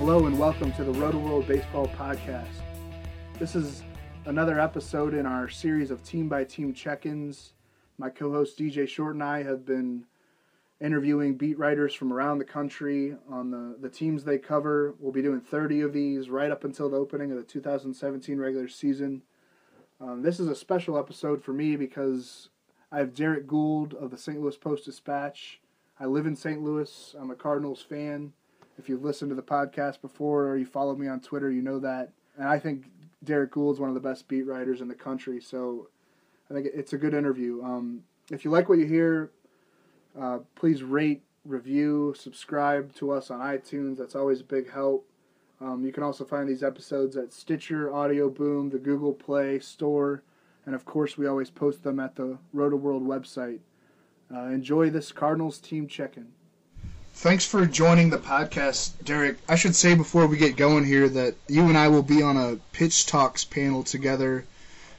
Hello 0.00 0.24
and 0.24 0.38
welcome 0.38 0.72
to 0.72 0.82
the 0.82 0.92
Roto 0.92 1.18
World 1.18 1.46
Baseball 1.46 1.86
Podcast. 1.88 2.48
This 3.38 3.54
is 3.54 3.82
another 4.24 4.58
episode 4.58 5.12
in 5.12 5.26
our 5.26 5.46
series 5.46 5.90
of 5.90 6.02
team 6.02 6.26
by 6.26 6.42
team 6.42 6.72
check 6.72 7.04
ins. 7.04 7.52
My 7.98 8.08
co 8.08 8.32
host 8.32 8.58
DJ 8.58 8.88
Short 8.88 9.12
and 9.12 9.22
I 9.22 9.42
have 9.42 9.66
been 9.66 10.06
interviewing 10.80 11.34
beat 11.36 11.58
writers 11.58 11.92
from 11.92 12.14
around 12.14 12.38
the 12.38 12.46
country 12.46 13.14
on 13.28 13.50
the, 13.50 13.76
the 13.78 13.90
teams 13.90 14.24
they 14.24 14.38
cover. 14.38 14.94
We'll 14.98 15.12
be 15.12 15.20
doing 15.20 15.42
30 15.42 15.82
of 15.82 15.92
these 15.92 16.30
right 16.30 16.50
up 16.50 16.64
until 16.64 16.88
the 16.88 16.96
opening 16.96 17.30
of 17.30 17.36
the 17.36 17.44
2017 17.44 18.38
regular 18.38 18.68
season. 18.68 19.20
Um, 20.00 20.22
this 20.22 20.40
is 20.40 20.48
a 20.48 20.56
special 20.56 20.96
episode 20.96 21.44
for 21.44 21.52
me 21.52 21.76
because 21.76 22.48
I 22.90 23.00
have 23.00 23.14
Derrick 23.14 23.46
Goold 23.46 23.92
of 23.92 24.10
the 24.10 24.16
St. 24.16 24.40
Louis 24.40 24.56
Post 24.56 24.86
Dispatch. 24.86 25.60
I 26.00 26.06
live 26.06 26.24
in 26.24 26.36
St. 26.36 26.62
Louis. 26.62 27.14
I'm 27.20 27.30
a 27.30 27.36
Cardinals 27.36 27.82
fan. 27.82 28.32
If 28.80 28.88
you've 28.88 29.04
listened 29.04 29.30
to 29.30 29.34
the 29.34 29.42
podcast 29.42 30.00
before 30.00 30.46
or 30.46 30.56
you 30.56 30.64
follow 30.64 30.96
me 30.96 31.06
on 31.06 31.20
Twitter, 31.20 31.50
you 31.50 31.60
know 31.60 31.78
that. 31.80 32.12
And 32.38 32.48
I 32.48 32.58
think 32.58 32.86
Derrick 33.22 33.50
Goold's 33.50 33.78
one 33.78 33.90
of 33.90 33.94
the 33.94 34.00
best 34.00 34.26
beat 34.26 34.44
writers 34.46 34.80
in 34.80 34.88
the 34.88 34.94
country. 34.94 35.38
So 35.38 35.88
I 36.50 36.54
think 36.54 36.66
it's 36.72 36.94
a 36.94 36.96
good 36.96 37.12
interview. 37.12 37.62
Um, 37.62 38.04
if 38.30 38.42
you 38.42 38.50
like 38.50 38.70
what 38.70 38.78
you 38.78 38.86
hear, 38.86 39.32
uh, 40.18 40.38
please 40.54 40.82
rate, 40.82 41.22
review, 41.44 42.14
subscribe 42.18 42.94
to 42.94 43.10
us 43.10 43.30
on 43.30 43.40
iTunes. 43.40 43.98
That's 43.98 44.16
always 44.16 44.40
a 44.40 44.44
big 44.44 44.72
help. 44.72 45.06
Um, 45.60 45.84
you 45.84 45.92
can 45.92 46.02
also 46.02 46.24
find 46.24 46.48
these 46.48 46.62
episodes 46.62 47.18
at 47.18 47.34
Stitcher, 47.34 47.92
Audio 47.92 48.30
Boom, 48.30 48.70
the 48.70 48.78
Google 48.78 49.12
Play 49.12 49.58
Store, 49.58 50.22
and 50.64 50.74
of 50.74 50.86
course, 50.86 51.18
we 51.18 51.26
always 51.26 51.50
post 51.50 51.82
them 51.82 52.00
at 52.00 52.16
the 52.16 52.38
Roto 52.54 52.76
World 52.76 53.06
website. 53.06 53.58
Uh, 54.34 54.44
enjoy 54.44 54.88
this 54.88 55.12
Cardinals 55.12 55.58
team 55.58 55.86
check 55.86 56.16
in. 56.16 56.28
Thanks 57.20 57.44
for 57.44 57.66
joining 57.66 58.08
the 58.08 58.16
podcast, 58.16 58.92
Derrick. 59.04 59.36
I 59.46 59.54
should 59.54 59.76
say 59.76 59.94
before 59.94 60.26
we 60.26 60.38
get 60.38 60.56
going 60.56 60.86
here 60.86 61.06
that 61.06 61.34
you 61.48 61.68
and 61.68 61.76
I 61.76 61.86
will 61.88 62.02
be 62.02 62.22
on 62.22 62.38
a 62.38 62.56
Pitch 62.72 63.04
Talks 63.04 63.44
panel 63.44 63.82
together 63.82 64.46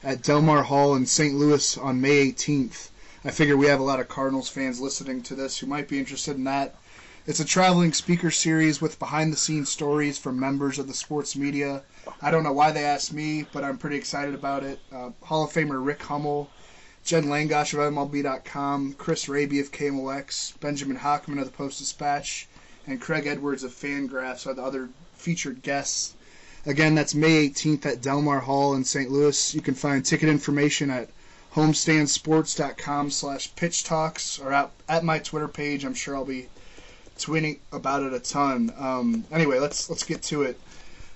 at 0.04 0.22
Delmar 0.22 0.62
Hall 0.62 0.94
in 0.94 1.04
St. 1.04 1.34
Louis 1.34 1.76
on 1.76 2.00
May 2.00 2.30
18th. 2.30 2.90
I 3.24 3.32
figure 3.32 3.56
we 3.56 3.66
have 3.66 3.80
a 3.80 3.82
lot 3.82 3.98
of 3.98 4.06
Cardinals 4.06 4.48
fans 4.48 4.80
listening 4.80 5.22
to 5.22 5.34
this 5.34 5.58
who 5.58 5.66
might 5.66 5.88
be 5.88 5.98
interested 5.98 6.36
in 6.36 6.44
that. 6.44 6.76
It's 7.26 7.40
a 7.40 7.44
traveling 7.44 7.92
speaker 7.92 8.30
series 8.30 8.80
with 8.80 9.00
behind 9.00 9.32
the 9.32 9.36
scenes 9.36 9.70
stories 9.70 10.16
from 10.16 10.38
members 10.38 10.78
of 10.78 10.86
the 10.86 10.94
sports 10.94 11.34
media. 11.34 11.82
I 12.20 12.30
don't 12.30 12.44
know 12.44 12.52
why 12.52 12.70
they 12.70 12.84
asked 12.84 13.12
me, 13.12 13.46
but 13.52 13.64
I'm 13.64 13.78
pretty 13.78 13.96
excited 13.96 14.36
about 14.36 14.62
it. 14.62 14.78
Uh, 14.92 15.10
Hall 15.22 15.42
of 15.42 15.52
Famer 15.52 15.84
Rick 15.84 16.04
Hummel, 16.04 16.48
Jen 17.04 17.24
Langosch 17.24 17.74
of 17.74 17.80
MLB.com, 17.92 18.94
Chris 18.94 19.28
Raby 19.28 19.58
of 19.58 19.72
KMOX, 19.72 20.58
Benjamin 20.60 20.98
Hochman 20.98 21.38
of 21.38 21.46
the 21.46 21.50
Post 21.50 21.78
Dispatch, 21.78 22.46
and 22.86 23.00
Craig 23.00 23.26
Edwards 23.26 23.64
of 23.64 23.72
Fangraphs 23.72 24.46
are 24.46 24.54
the 24.54 24.62
other 24.62 24.88
featured 25.14 25.62
guests. 25.62 26.14
Again, 26.64 26.94
that's 26.94 27.14
May 27.14 27.48
18th 27.48 27.86
at 27.86 28.02
Delmar 28.02 28.40
Hall 28.40 28.74
in 28.74 28.84
St. 28.84 29.10
Louis. 29.10 29.52
You 29.52 29.60
can 29.60 29.74
find 29.74 30.04
ticket 30.04 30.28
information 30.28 30.90
at 30.90 31.08
homestandsports.com 31.54 33.10
slash 33.10 33.54
pitch 33.56 33.82
talks 33.82 34.38
or 34.38 34.52
at, 34.52 34.70
at 34.88 35.04
my 35.04 35.18
Twitter 35.18 35.48
page. 35.48 35.84
I'm 35.84 35.94
sure 35.94 36.14
I'll 36.14 36.24
be 36.24 36.48
tweeting 37.18 37.58
about 37.72 38.04
it 38.04 38.12
a 38.12 38.20
ton. 38.20 38.72
Um, 38.78 39.24
anyway, 39.32 39.58
let's 39.58 39.90
let's 39.90 40.04
get 40.04 40.22
to 40.24 40.42
it. 40.42 40.60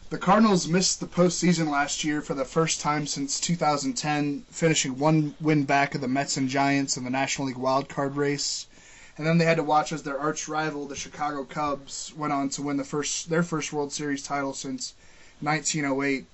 The 0.08 0.18
Cardinals 0.18 0.68
missed 0.68 1.00
the 1.00 1.08
postseason 1.08 1.68
last 1.68 2.04
year 2.04 2.22
for 2.22 2.34
the 2.34 2.44
first 2.44 2.80
time 2.80 3.08
since 3.08 3.40
2010, 3.40 4.44
finishing 4.52 5.00
one 5.00 5.34
win 5.40 5.64
back 5.64 5.96
of 5.96 6.00
the 6.00 6.06
Mets 6.06 6.36
and 6.36 6.48
Giants 6.48 6.96
in 6.96 7.02
the 7.02 7.10
National 7.10 7.48
League 7.48 7.56
wild 7.56 7.88
card 7.88 8.14
race. 8.14 8.66
And 9.18 9.26
then 9.26 9.38
they 9.38 9.46
had 9.46 9.56
to 9.56 9.64
watch 9.64 9.90
as 9.90 10.04
their 10.04 10.16
arch 10.16 10.46
rival, 10.46 10.86
the 10.86 10.94
Chicago 10.94 11.42
Cubs, 11.42 12.12
went 12.16 12.32
on 12.32 12.50
to 12.50 12.62
win 12.62 12.76
the 12.76 12.84
first 12.84 13.30
their 13.30 13.42
first 13.42 13.72
World 13.72 13.92
Series 13.92 14.22
title 14.22 14.54
since 14.54 14.94
1908. 15.40 16.26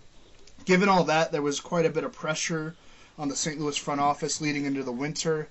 Given 0.67 0.91
all 0.91 1.05
that, 1.05 1.33
there 1.33 1.41
was 1.41 1.59
quite 1.59 1.87
a 1.87 1.91
bit 1.91 2.05
of 2.05 2.13
pressure 2.13 2.77
on 3.19 3.31
the 3.31 3.37
St. 3.37 3.59
Louis 3.59 3.79
front 3.79 4.03
office 4.03 4.39
leading 4.39 4.67
into 4.67 4.83
the 4.83 4.93
winter. 4.93 5.49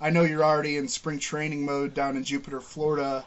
I 0.00 0.10
know 0.10 0.22
you're 0.22 0.44
already 0.44 0.76
in 0.76 0.86
spring 0.86 1.18
training 1.18 1.64
mode 1.64 1.92
down 1.92 2.16
in 2.16 2.22
Jupiter, 2.22 2.60
Florida, 2.60 3.24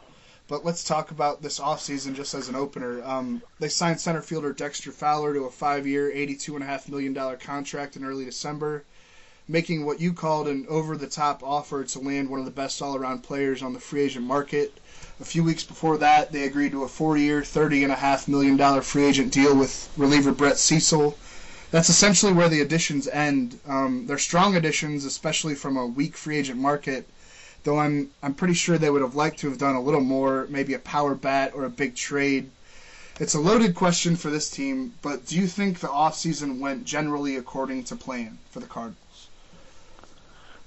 but 0.48 0.64
let's 0.64 0.82
talk 0.82 1.10
about 1.10 1.42
this 1.42 1.60
offseason 1.60 2.14
just 2.14 2.32
as 2.32 2.48
an 2.48 2.56
opener. 2.56 3.04
Um, 3.04 3.42
they 3.60 3.68
signed 3.68 4.00
center 4.00 4.22
fielder 4.22 4.54
Dexter 4.54 4.90
Fowler 4.90 5.34
to 5.34 5.44
a 5.44 5.50
five-year, 5.50 6.10
$82.5 6.10 6.88
million 6.88 7.36
contract 7.36 7.96
in 7.96 8.04
early 8.04 8.24
December, 8.24 8.82
making 9.46 9.84
what 9.84 10.00
you 10.00 10.14
called 10.14 10.48
an 10.48 10.64
over-the-top 10.70 11.42
offer 11.42 11.84
to 11.84 11.98
land 11.98 12.30
one 12.30 12.40
of 12.40 12.46
the 12.46 12.50
best 12.50 12.80
all-around 12.80 13.22
players 13.22 13.62
on 13.62 13.74
the 13.74 13.78
free 13.78 14.00
agent 14.00 14.24
market. 14.24 14.72
A 15.20 15.24
few 15.24 15.44
weeks 15.44 15.64
before 15.64 15.98
that, 15.98 16.32
they 16.32 16.44
agreed 16.44 16.72
to 16.72 16.82
a 16.82 16.88
four-year, 16.88 17.42
$30.5 17.42 18.28
million 18.28 18.80
free 18.80 19.04
agent 19.04 19.30
deal 19.30 19.54
with 19.54 19.90
reliever 19.98 20.32
Brett 20.32 20.56
Cecil. 20.56 21.18
That's 21.70 21.90
essentially 21.90 22.32
where 22.32 22.48
the 22.48 22.62
additions 22.62 23.06
end. 23.06 23.60
Um, 23.68 24.06
they're 24.06 24.16
strong 24.16 24.56
additions, 24.56 25.04
especially 25.04 25.54
from 25.54 25.76
a 25.76 25.86
weak 25.86 26.16
free 26.16 26.38
agent 26.38 26.58
market 26.58 27.06
though 27.64 27.78
I'm 27.78 28.10
I'm 28.22 28.34
pretty 28.34 28.54
sure 28.54 28.78
they 28.78 28.90
would 28.90 29.02
have 29.02 29.14
liked 29.14 29.40
to 29.40 29.48
have 29.48 29.58
done 29.58 29.74
a 29.74 29.80
little 29.80 30.00
more, 30.00 30.46
maybe 30.48 30.74
a 30.74 30.78
power 30.78 31.14
bat 31.14 31.52
or 31.54 31.64
a 31.64 31.70
big 31.70 31.94
trade. 31.96 32.50
It's 33.20 33.34
a 33.34 33.40
loaded 33.40 33.74
question 33.74 34.14
for 34.14 34.30
this 34.30 34.48
team, 34.48 34.94
but 35.02 35.26
do 35.26 35.36
you 35.36 35.46
think 35.48 35.80
the 35.80 35.88
offseason 35.88 36.60
went 36.60 36.84
generally 36.84 37.36
according 37.36 37.84
to 37.84 37.96
plan 37.96 38.38
for 38.50 38.60
the 38.60 38.66
Cardinals? 38.66 39.28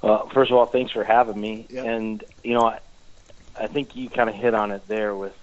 Well, 0.01 0.27
first 0.29 0.51
of 0.51 0.57
all, 0.57 0.65
thanks 0.65 0.91
for 0.91 1.03
having 1.03 1.39
me. 1.39 1.67
Yep. 1.69 1.85
And 1.85 2.23
you 2.43 2.53
know, 2.53 2.65
I, 2.65 2.79
I 3.59 3.67
think 3.67 3.95
you 3.95 4.09
kind 4.09 4.29
of 4.29 4.35
hit 4.35 4.53
on 4.53 4.71
it 4.71 4.87
there 4.87 5.15
with 5.15 5.33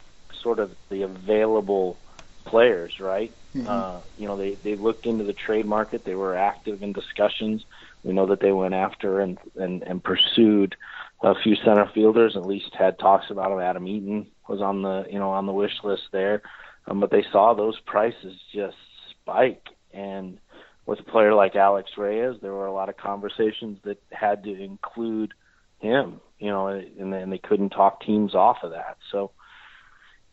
sort 0.42 0.58
of 0.58 0.74
the 0.90 1.02
available 1.02 1.96
players, 2.44 3.00
right? 3.00 3.32
Mhm. 3.54 3.66
Uh, 3.66 4.00
you 4.18 4.26
know, 4.26 4.36
they 4.36 4.54
they 4.54 4.74
looked 4.74 5.06
into 5.06 5.24
the 5.24 5.32
trade 5.32 5.64
market. 5.64 6.04
They 6.04 6.14
were 6.14 6.36
active 6.36 6.82
in 6.82 6.92
discussions. 6.92 7.64
We 8.04 8.12
know 8.12 8.26
that 8.26 8.40
they 8.40 8.52
went 8.52 8.74
after 8.74 9.20
and 9.20 9.38
and, 9.56 9.82
and 9.82 10.02
pursued 10.02 10.76
a 11.22 11.34
few 11.42 11.56
center 11.56 11.90
fielders. 11.94 12.36
At 12.36 12.46
least 12.46 12.74
had 12.78 12.98
talks 12.98 13.26
about 13.30 13.52
him. 13.52 13.60
Adam 13.60 13.86
Eaton 13.86 14.26
was 14.48 14.60
on 14.60 14.82
the 14.82 15.04
you 15.10 15.18
know 15.18 15.30
on 15.30 15.46
the 15.46 15.52
wish 15.52 15.82
list 15.82 16.04
there, 16.12 16.42
um, 16.86 17.00
but 17.00 17.10
they 17.10 17.24
saw 17.32 17.54
those 17.54 17.78
prices 17.86 18.34
just 18.54 18.76
spike. 19.10 19.66
And 19.92 20.38
with 20.86 21.00
a 21.00 21.04
player 21.04 21.34
like 21.34 21.56
Alex 21.56 21.90
Reyes, 21.96 22.36
there 22.40 22.52
were 22.52 22.66
a 22.66 22.72
lot 22.72 22.88
of 22.88 22.96
conversations 22.96 23.78
that 23.84 24.00
had 24.10 24.44
to 24.44 24.54
include 24.54 25.34
him. 25.80 26.20
You 26.38 26.50
know, 26.50 26.68
and, 26.68 27.12
and 27.12 27.32
they 27.32 27.38
couldn't 27.38 27.70
talk 27.70 28.00
teams 28.02 28.34
off 28.34 28.58
of 28.62 28.70
that. 28.70 28.96
So 29.10 29.32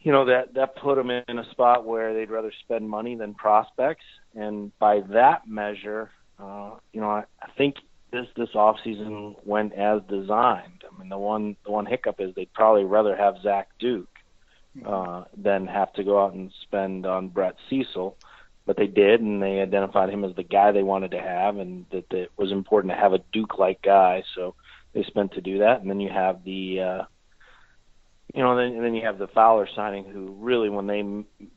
you 0.06 0.12
know 0.12 0.26
that 0.26 0.54
that 0.54 0.76
put 0.76 0.96
them 0.96 1.10
in 1.10 1.40
a 1.40 1.50
spot 1.50 1.84
where 1.84 2.14
they'd 2.14 2.30
rather 2.30 2.54
spend 2.64 2.88
money 2.88 3.16
than 3.16 3.34
prospects, 3.34 4.06
and 4.36 4.72
by 4.78 5.02
that 5.10 5.48
measure, 5.48 6.12
uh, 6.40 6.76
you 6.94 7.02
know 7.02 7.10
I, 7.10 7.24
I 7.42 7.50
think 7.58 7.78
this 8.16 8.28
this 8.36 8.56
off 8.56 8.78
season 8.84 9.36
went 9.44 9.74
as 9.74 10.02
designed. 10.10 10.84
I 10.90 11.00
mean 11.00 11.10
the 11.10 11.18
one 11.18 11.56
the 11.66 11.72
one 11.72 11.86
hiccup 11.86 12.18
is 12.20 12.34
they'd 12.34 12.54
probably 12.54 12.86
rather 12.86 13.16
have 13.16 13.36
Zach 13.44 13.68
Duke 13.80 14.16
uh, 14.86 15.24
than 15.38 15.68
have 15.68 15.92
to 15.94 16.04
go 16.04 16.24
out 16.24 16.34
and 16.34 16.52
spend 16.64 17.06
on 17.06 17.30
Brett 17.30 17.56
Cecil. 17.70 18.18
but 18.66 18.78
they 18.78 18.88
did, 18.88 19.22
and 19.22 19.42
they 19.42 19.60
identified 19.62 20.10
him 20.10 20.24
as 20.24 20.36
the 20.36 20.44
guy 20.44 20.72
they 20.72 20.84
wanted 20.84 21.12
to 21.12 21.22
have, 21.22 21.58
and 21.58 21.86
that 21.92 22.12
it 22.12 22.32
was 22.36 22.52
important 22.52 22.92
to 22.92 23.00
have 23.00 23.14
a 23.14 23.24
Duke-like 23.32 23.82
guy. 23.82 24.24
So 24.34 24.56
they 24.94 25.04
spent 25.04 25.34
to 25.34 25.42
do 25.42 25.60
that, 25.60 25.82
and 25.82 25.90
then 25.90 26.00
you 26.00 26.10
have 26.10 26.44
the, 26.44 26.82
uh, 26.82 27.04
you 28.36 28.44
know, 28.44 28.52
and 28.52 28.60
then 28.60 28.78
and 28.78 28.86
then 28.86 28.96
you 28.96 29.06
have 29.06 29.18
the 29.18 29.28
Fowler 29.28 29.68
signing, 29.74 30.04
who 30.04 30.36
really, 30.40 30.70
when 30.70 30.88
they 30.88 31.02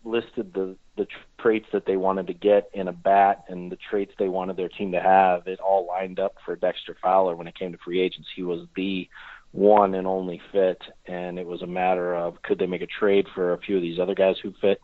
listed 0.05 0.55
the 0.55 0.77
the 0.97 1.09
traits 1.39 1.67
that 1.73 1.87
they 1.87 1.97
wanted 1.97 2.29
to 2.29 2.35
get 2.35 2.71
in 2.73 2.87
a 2.87 2.93
bat 2.93 3.45
and 3.49 3.71
the 3.71 3.77
traits 3.77 4.13
they 4.19 4.29
wanted 4.29 4.57
their 4.57 4.69
team 4.69 4.93
to 4.93 5.01
have, 5.01 5.47
it 5.47 5.61
all 5.61 5.87
lined 5.87 6.21
up 6.21 6.37
for 6.45 6.55
Dexter 6.55 6.97
Fowler 7.03 7.35
when 7.35 7.49
it 7.49 7.59
came 7.59 7.73
to 7.73 7.79
free 7.79 8.01
agents. 8.01 8.29
He 8.35 8.43
was 8.45 8.67
the 8.77 9.09
one 9.51 9.95
and 9.95 10.07
only 10.07 10.41
fit, 10.53 10.81
and 11.07 11.39
it 11.39 11.47
was 11.47 11.63
a 11.63 11.67
matter 11.67 12.15
of 12.15 12.43
could 12.43 12.61
they 12.61 12.67
make 12.67 12.83
a 12.83 12.87
trade 12.87 13.27
for 13.35 13.53
a 13.53 13.59
few 13.59 13.77
of 13.77 13.83
these 13.83 13.99
other 13.99 14.15
guys 14.15 14.37
who 14.41 14.53
fit, 14.61 14.81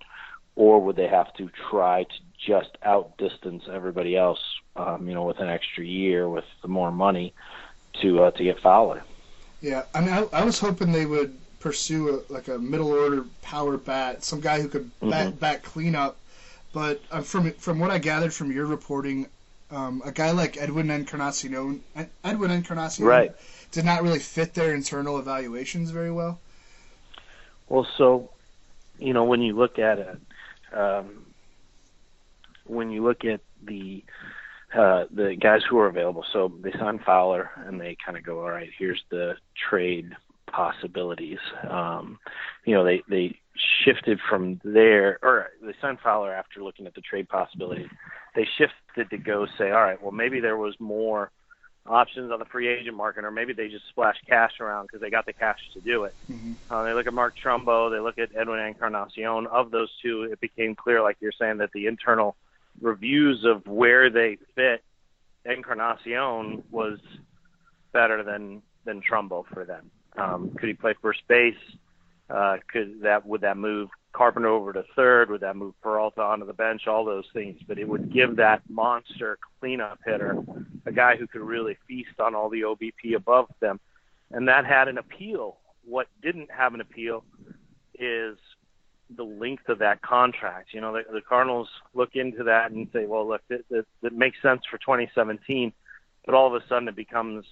or 0.57 0.81
would 0.81 0.97
they 0.97 1.09
have 1.09 1.33
to 1.35 1.49
try 1.71 2.03
to 2.03 2.15
just 2.45 2.77
outdistance 2.83 3.65
everybody 3.73 4.17
else, 4.17 4.41
um, 4.75 5.07
you 5.07 5.15
know, 5.15 5.25
with 5.25 5.39
an 5.39 5.49
extra 5.49 5.85
year 5.85 6.29
with 6.29 6.45
more 6.67 6.91
money 6.91 7.35
to 8.03 8.25
uh, 8.25 8.31
to 8.33 8.43
get 8.43 8.59
Fowler. 8.61 9.05
Yeah, 9.61 9.85
I 9.95 10.01
mean, 10.01 10.13
I, 10.13 10.27
I 10.33 10.45
was 10.45 10.59
hoping 10.59 10.91
they 10.91 11.07
would 11.07 11.39
pursue 11.65 12.23
a, 12.29 12.33
like 12.33 12.49
a 12.49 12.59
middle 12.59 12.93
order 12.93 13.25
power 13.41 13.79
bat, 13.79 14.23
some 14.23 14.39
guy 14.39 14.61
who 14.61 14.69
could 14.69 14.91
bat, 15.01 15.29
mm-hmm. 15.29 15.37
bat 15.39 15.63
cleanup. 15.63 16.19
But 16.75 17.01
uh, 17.11 17.23
from 17.23 17.51
from 17.53 17.79
what 17.79 17.91
I 17.91 17.99
gathered 17.99 18.35
from 18.35 18.53
your 18.53 18.67
reporting, 18.67 19.29
um, 19.71 20.03
a 20.05 20.13
guy 20.13 20.33
like 20.33 20.59
Edwin 20.59 20.91
Encarnacion, 20.91 21.83
Edwin 22.23 22.51
Encarnacion, 22.51 23.07
right. 23.07 23.33
did 23.73 23.87
not 23.87 24.03
really 24.03 24.19
fit 24.19 24.53
their 24.53 24.75
internal 24.75 25.19
evaluations 25.19 25.91
very 25.91 26.13
well. 26.13 26.39
Well, 27.71 27.87
so 27.97 28.29
you 28.99 29.15
know 29.15 29.25
when 29.25 29.41
you 29.41 29.57
look 29.57 29.79
at 29.79 29.99
it, 29.99 30.19
um, 30.77 31.25
when 32.67 32.91
you 32.91 33.03
look 33.03 33.25
at 33.25 33.41
the 33.63 34.05
uh, 34.75 35.05
the 35.11 35.35
guys 35.35 35.63
who 35.67 35.79
are 35.79 35.87
available, 35.87 36.27
so 36.31 36.53
they 36.61 36.73
sign 36.73 36.99
Fowler 36.99 37.51
and 37.65 37.81
they 37.81 37.97
kind 38.05 38.19
of 38.19 38.25
go, 38.25 38.41
all 38.41 38.51
right, 38.51 38.69
here's 38.79 39.03
the 39.09 39.37
trade 39.71 40.15
possibilities. 40.55 41.39
Um, 41.69 42.19
you 42.65 42.75
know, 42.75 42.85
they 42.85 43.03
they 43.09 43.39
shifted 43.85 44.21
from 44.29 44.61
there, 44.65 45.19
or 45.23 45.51
they 45.63 45.75
signed 45.81 45.99
Fowler 46.03 46.33
after 46.33 46.63
looking 46.63 46.87
at 46.87 46.95
the 46.95 47.01
trade 47.01 47.29
possibilities. 47.29 47.89
They 48.35 48.47
shifted 48.59 49.11
to 49.11 49.19
go 49.19 49.47
say, 49.59 49.71
all 49.71 49.83
right, 49.83 50.01
well 50.01 50.13
maybe 50.13 50.41
there 50.41 50.57
was 50.57 50.75
more 50.79 51.31
options 51.87 52.33
on 52.33 52.39
the 52.39 52.45
free 52.47 52.69
agent 52.69 52.97
market, 52.97 53.25
or 53.25 53.31
maybe 53.31 53.53
they 53.53 53.69
just 53.69 53.87
splashed 53.89 54.27
cash 54.27 54.53
around 54.61 54.87
because 54.87 55.01
they 55.01 55.11
got 55.11 55.27
the 55.27 55.33
cash 55.33 55.59
to 55.75 55.81
do 55.81 56.05
it. 56.05 56.15
Mm-hmm. 56.31 56.53
Uh, 56.71 56.85
they 56.85 56.95
look 56.95 57.07
at 57.07 57.13
Mark 57.13 57.35
Trumbo, 57.37 57.91
they 57.91 58.01
look 58.01 58.19
at 58.19 58.31
Edwin 58.35 58.61
Encarnacion. 58.61 59.47
Of 59.47 59.71
those 59.71 59.91
two, 60.03 60.23
it 60.31 60.41
became 60.41 60.75
clear, 60.75 61.03
like 61.03 61.17
you're 61.21 61.33
saying, 61.39 61.59
that 61.59 61.71
the 61.73 61.87
internal 61.87 62.37
reviews 62.81 63.45
of 63.45 63.67
where 63.67 64.11
they 64.11 64.39
fit 64.55 64.83
Encarnacion 65.45 66.63
was 66.71 66.99
better 67.93 68.23
than 68.23 68.63
than 68.85 69.01
Trumbo 69.01 69.45
for 69.53 69.65
them. 69.65 69.91
Um, 70.17 70.51
could 70.59 70.69
he 70.69 70.75
play 70.75 70.95
first 71.01 71.21
base? 71.29 71.55
Uh, 72.31 72.57
could 72.73 73.03
that 73.03 73.27
would 73.27 73.43
that 73.43 73.57
move 73.57 73.91
Carpenter 74.13 74.49
over 74.49 74.73
to 74.73 74.85
third? 74.97 75.31
Would 75.31 75.43
that 75.43 75.57
move 75.57 75.75
Peralta 75.83 76.23
onto 76.23 76.47
the 76.47 76.53
bench? 76.53 76.87
All 76.87 77.05
those 77.05 77.27
things, 77.33 77.61
but 77.67 77.79
it 77.79 77.89
would 77.89 78.13
give 78.13 78.37
that 78.37 78.63
monster 78.69 79.39
cleanup 79.61 79.99
hitter 80.05 80.43
a 80.87 80.93
guy 80.93 81.17
who 81.17 81.27
could 81.27 81.41
really 81.41 81.77
feast 81.89 82.21
on 82.21 82.35
all 82.35 82.49
the 82.49 82.63
OBP 82.63 83.15
above 83.17 83.47
them, 83.61 83.81
and 84.31 84.49
that 84.49 84.67
had 84.67 84.89
an 84.89 84.99
appeal. 84.99 85.59
What 85.85 86.09
didn't 86.23 86.51
have 86.51 86.75
an 86.75 86.81
appeal 86.81 87.25
is 87.99 88.37
the 89.15 89.23
length 89.23 89.69
of 89.69 89.79
that 89.79 90.03
contract. 90.03 90.73
You 90.73 90.81
know, 90.81 90.93
the, 90.93 91.03
the 91.13 91.21
Cardinals 91.21 91.69
look 91.95 92.17
into 92.17 92.45
that 92.45 92.71
and 92.71 92.89
say, 92.93 93.07
well, 93.07 93.27
look, 93.27 93.43
it, 93.51 93.65
it, 93.71 93.87
it 94.03 94.13
makes 94.13 94.41
sense 94.43 94.63
for 94.71 94.79
2017, 94.79 95.73
but 96.25 96.35
all 96.35 96.47
of 96.47 96.61
a 96.61 96.67
sudden 96.69 96.89
it 96.89 96.97
becomes 96.97 97.45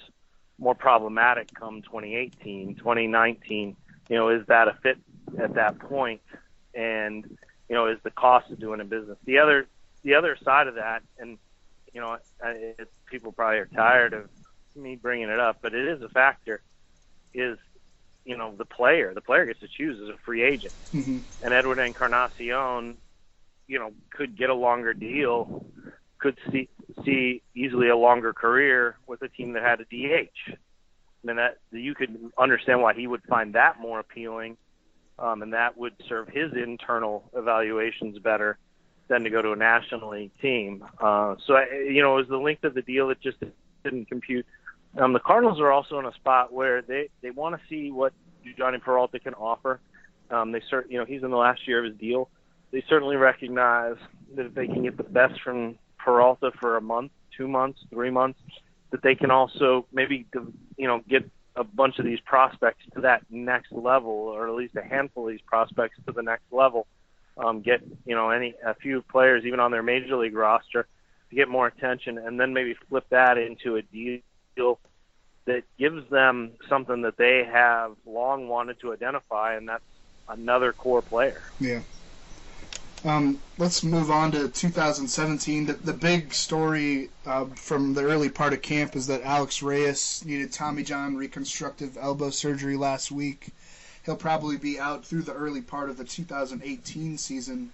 more 0.62 0.74
problematic 0.76 1.52
come 1.54 1.82
2018, 1.82 2.76
2019. 2.76 3.76
You 4.08 4.16
know, 4.16 4.28
is 4.28 4.46
that 4.46 4.68
a 4.68 4.74
fit 4.82 4.98
at 5.38 5.54
that 5.54 5.78
point? 5.80 6.20
And 6.74 7.24
you 7.68 7.74
know, 7.74 7.88
is 7.88 7.98
the 8.02 8.10
cost 8.10 8.50
of 8.50 8.60
doing 8.60 8.80
a 8.80 8.84
business 8.84 9.18
the 9.24 9.38
other 9.38 9.66
the 10.02 10.14
other 10.14 10.36
side 10.42 10.68
of 10.68 10.76
that? 10.76 11.02
And 11.18 11.38
you 11.92 12.00
know, 12.00 12.18
it, 12.42 12.88
people 13.06 13.32
probably 13.32 13.58
are 13.58 13.66
tired 13.66 14.14
of 14.14 14.30
me 14.76 14.96
bringing 14.96 15.28
it 15.28 15.40
up, 15.40 15.58
but 15.60 15.74
it 15.74 15.88
is 15.88 16.00
a 16.00 16.08
factor. 16.08 16.62
Is 17.34 17.58
you 18.24 18.36
know 18.36 18.54
the 18.56 18.64
player. 18.64 19.12
The 19.14 19.20
player 19.20 19.46
gets 19.46 19.60
to 19.60 19.68
choose 19.68 20.00
as 20.00 20.14
a 20.14 20.18
free 20.18 20.42
agent, 20.42 20.74
mm-hmm. 20.94 21.18
and 21.42 21.52
Edward 21.52 21.80
Encarnacion, 21.80 22.96
you 23.66 23.78
know, 23.78 23.92
could 24.10 24.36
get 24.36 24.48
a 24.48 24.54
longer 24.54 24.94
deal, 24.94 25.66
could 26.22 26.38
see 26.50 26.68
see 27.04 27.42
easily 27.54 27.88
a 27.88 27.96
longer 27.96 28.32
career 28.32 28.96
with 29.06 29.20
a 29.22 29.28
team 29.28 29.52
that 29.54 29.62
had 29.62 29.80
a 29.80 29.84
DH. 29.84 30.30
I 30.48 31.26
mean 31.26 31.36
that 31.36 31.58
you 31.70 31.94
could 31.94 32.16
understand 32.38 32.80
why 32.80 32.94
he 32.94 33.06
would 33.06 33.22
find 33.24 33.54
that 33.54 33.80
more 33.80 33.98
appealing, 33.98 34.56
um, 35.18 35.42
and 35.42 35.52
that 35.52 35.76
would 35.76 35.94
serve 36.08 36.28
his 36.28 36.52
internal 36.54 37.24
evaluations 37.34 38.18
better 38.18 38.58
than 39.08 39.24
to 39.24 39.30
go 39.30 39.42
to 39.42 39.52
a 39.52 39.56
National 39.56 40.10
League 40.10 40.30
team. 40.40 40.84
Uh, 40.98 41.34
so 41.46 41.58
you 41.88 42.02
know, 42.02 42.14
it 42.14 42.20
was 42.20 42.28
the 42.28 42.38
length 42.38 42.64
of 42.64 42.74
the 42.74 42.82
deal 42.82 43.08
that 43.08 43.20
just 43.20 43.38
didn't 43.84 44.06
compute. 44.06 44.46
Um, 44.96 45.12
the 45.12 45.20
Cardinals 45.20 45.60
are 45.60 45.72
also 45.72 45.98
in 45.98 46.06
a 46.06 46.12
spot 46.14 46.52
where 46.52 46.82
they 46.82 47.08
they 47.20 47.30
want 47.30 47.56
to 47.56 47.60
see 47.68 47.90
what 47.90 48.12
Jhonny 48.58 48.80
Peralta 48.80 49.18
can 49.18 49.34
offer. 49.34 49.80
Um, 50.30 50.52
they 50.52 50.62
cert, 50.72 50.84
you 50.88 50.98
know, 50.98 51.04
he's 51.04 51.22
in 51.22 51.30
the 51.30 51.36
last 51.36 51.66
year 51.66 51.84
of 51.84 51.90
his 51.90 51.98
deal. 51.98 52.30
They 52.70 52.82
certainly 52.88 53.16
recognize 53.16 53.96
that 54.34 54.46
if 54.46 54.54
they 54.54 54.66
can 54.66 54.82
get 54.82 54.96
the 54.96 55.02
best 55.02 55.40
from 55.42 55.76
Peralta 56.04 56.50
for 56.58 56.76
a 56.76 56.80
month, 56.80 57.12
two 57.36 57.48
months, 57.48 57.80
three 57.90 58.10
months, 58.10 58.38
that 58.90 59.02
they 59.02 59.14
can 59.14 59.30
also 59.30 59.86
maybe 59.92 60.26
you 60.76 60.86
know 60.86 61.02
get 61.08 61.28
a 61.56 61.64
bunch 61.64 61.98
of 61.98 62.04
these 62.04 62.20
prospects 62.20 62.84
to 62.94 63.02
that 63.02 63.22
next 63.30 63.72
level, 63.72 64.10
or 64.10 64.48
at 64.48 64.54
least 64.54 64.74
a 64.76 64.82
handful 64.82 65.26
of 65.26 65.32
these 65.32 65.40
prospects 65.46 65.96
to 66.06 66.12
the 66.12 66.22
next 66.22 66.44
level. 66.50 66.86
Um, 67.36 67.62
get 67.62 67.80
you 68.04 68.14
know 68.14 68.30
any 68.30 68.54
a 68.64 68.74
few 68.74 69.02
players 69.02 69.44
even 69.44 69.60
on 69.60 69.70
their 69.70 69.82
major 69.82 70.16
league 70.16 70.34
roster 70.34 70.86
to 71.30 71.36
get 71.36 71.48
more 71.48 71.66
attention, 71.66 72.18
and 72.18 72.38
then 72.38 72.52
maybe 72.52 72.74
flip 72.88 73.06
that 73.10 73.38
into 73.38 73.76
a 73.76 73.82
deal 73.82 74.78
that 75.44 75.64
gives 75.78 76.08
them 76.10 76.52
something 76.68 77.02
that 77.02 77.16
they 77.16 77.44
have 77.50 77.96
long 78.06 78.48
wanted 78.48 78.78
to 78.80 78.92
identify, 78.92 79.54
and 79.54 79.68
that's 79.68 79.82
another 80.28 80.72
core 80.72 81.02
player. 81.02 81.42
Yeah. 81.58 81.80
Um, 83.04 83.40
let's 83.58 83.82
move 83.82 84.10
on 84.10 84.30
to 84.32 84.48
2017. 84.48 85.66
The, 85.66 85.72
the 85.72 85.92
big 85.92 86.32
story 86.32 87.10
uh, 87.26 87.46
from 87.46 87.94
the 87.94 88.02
early 88.02 88.28
part 88.28 88.52
of 88.52 88.62
camp 88.62 88.94
is 88.94 89.08
that 89.08 89.22
Alex 89.22 89.62
Reyes 89.62 90.22
needed 90.24 90.52
Tommy 90.52 90.84
John 90.84 91.16
reconstructive 91.16 91.96
elbow 92.00 92.30
surgery 92.30 92.76
last 92.76 93.10
week. 93.10 93.48
He'll 94.04 94.16
probably 94.16 94.56
be 94.56 94.78
out 94.78 95.04
through 95.04 95.22
the 95.22 95.32
early 95.32 95.62
part 95.62 95.90
of 95.90 95.96
the 95.96 96.04
2018 96.04 97.18
season. 97.18 97.72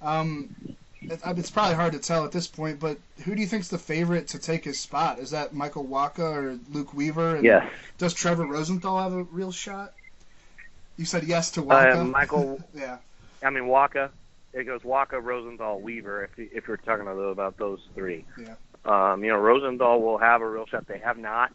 Um, 0.00 0.54
it, 1.02 1.20
it's 1.24 1.50
probably 1.50 1.74
hard 1.74 1.92
to 1.94 1.98
tell 1.98 2.24
at 2.24 2.32
this 2.32 2.46
point, 2.46 2.78
but 2.78 2.98
who 3.24 3.34
do 3.34 3.40
you 3.40 3.48
think's 3.48 3.68
the 3.68 3.78
favorite 3.78 4.28
to 4.28 4.38
take 4.38 4.64
his 4.64 4.78
spot? 4.78 5.18
Is 5.18 5.30
that 5.30 5.54
Michael 5.54 5.84
Wacha 5.84 6.20
or 6.20 6.58
Luke 6.72 6.94
Weaver? 6.94 7.36
And 7.36 7.44
yes. 7.44 7.68
Does 7.98 8.14
Trevor 8.14 8.46
Rosenthal 8.46 8.98
have 8.98 9.12
a 9.12 9.24
real 9.24 9.52
shot? 9.52 9.92
You 10.96 11.04
said 11.04 11.24
yes 11.24 11.52
to 11.52 11.62
Wacha. 11.62 11.96
Uh, 11.96 12.04
Michael. 12.04 12.60
yeah. 12.74 12.98
I 13.42 13.50
mean 13.50 13.64
Wacha 13.64 14.10
it 14.58 14.64
goes 14.64 14.82
Wacha, 14.82 15.22
Rosenthal, 15.22 15.80
Weaver. 15.80 16.24
If 16.24 16.30
if 16.52 16.68
you're 16.68 16.76
talking 16.76 17.06
about 17.06 17.56
those 17.58 17.80
three, 17.94 18.24
yeah. 18.38 18.54
Um, 18.84 19.22
you 19.22 19.30
know, 19.30 19.38
Rosenthal 19.38 20.00
will 20.00 20.18
have 20.18 20.40
a 20.40 20.48
real 20.48 20.66
shot. 20.66 20.86
They 20.86 20.98
have 20.98 21.18
not 21.18 21.52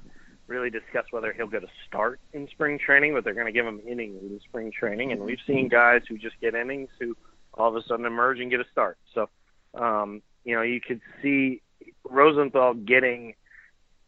really 0.48 0.70
discussed 0.70 1.12
whether 1.12 1.34
he'll 1.34 1.48
get 1.48 1.64
a 1.64 1.68
start 1.88 2.20
in 2.34 2.48
spring 2.50 2.78
training, 2.78 3.14
but 3.14 3.24
they're 3.24 3.34
going 3.34 3.46
to 3.46 3.52
give 3.52 3.66
him 3.66 3.82
innings 3.88 4.22
in 4.22 4.40
spring 4.42 4.72
training. 4.72 5.12
And 5.12 5.22
we've 5.22 5.40
seen 5.48 5.70
guys 5.70 6.02
who 6.08 6.18
just 6.18 6.40
get 6.42 6.54
innings 6.54 6.90
who 7.00 7.16
all 7.54 7.70
of 7.70 7.76
a 7.76 7.84
sudden 7.88 8.06
emerge 8.06 8.40
and 8.40 8.52
get 8.52 8.60
a 8.60 8.66
start. 8.72 8.98
So, 9.14 9.30
um, 9.74 10.22
you 10.44 10.56
know, 10.56 10.62
you 10.62 10.82
could 10.82 11.02
see 11.22 11.62
Rosenthal 12.04 12.74
getting 12.74 13.36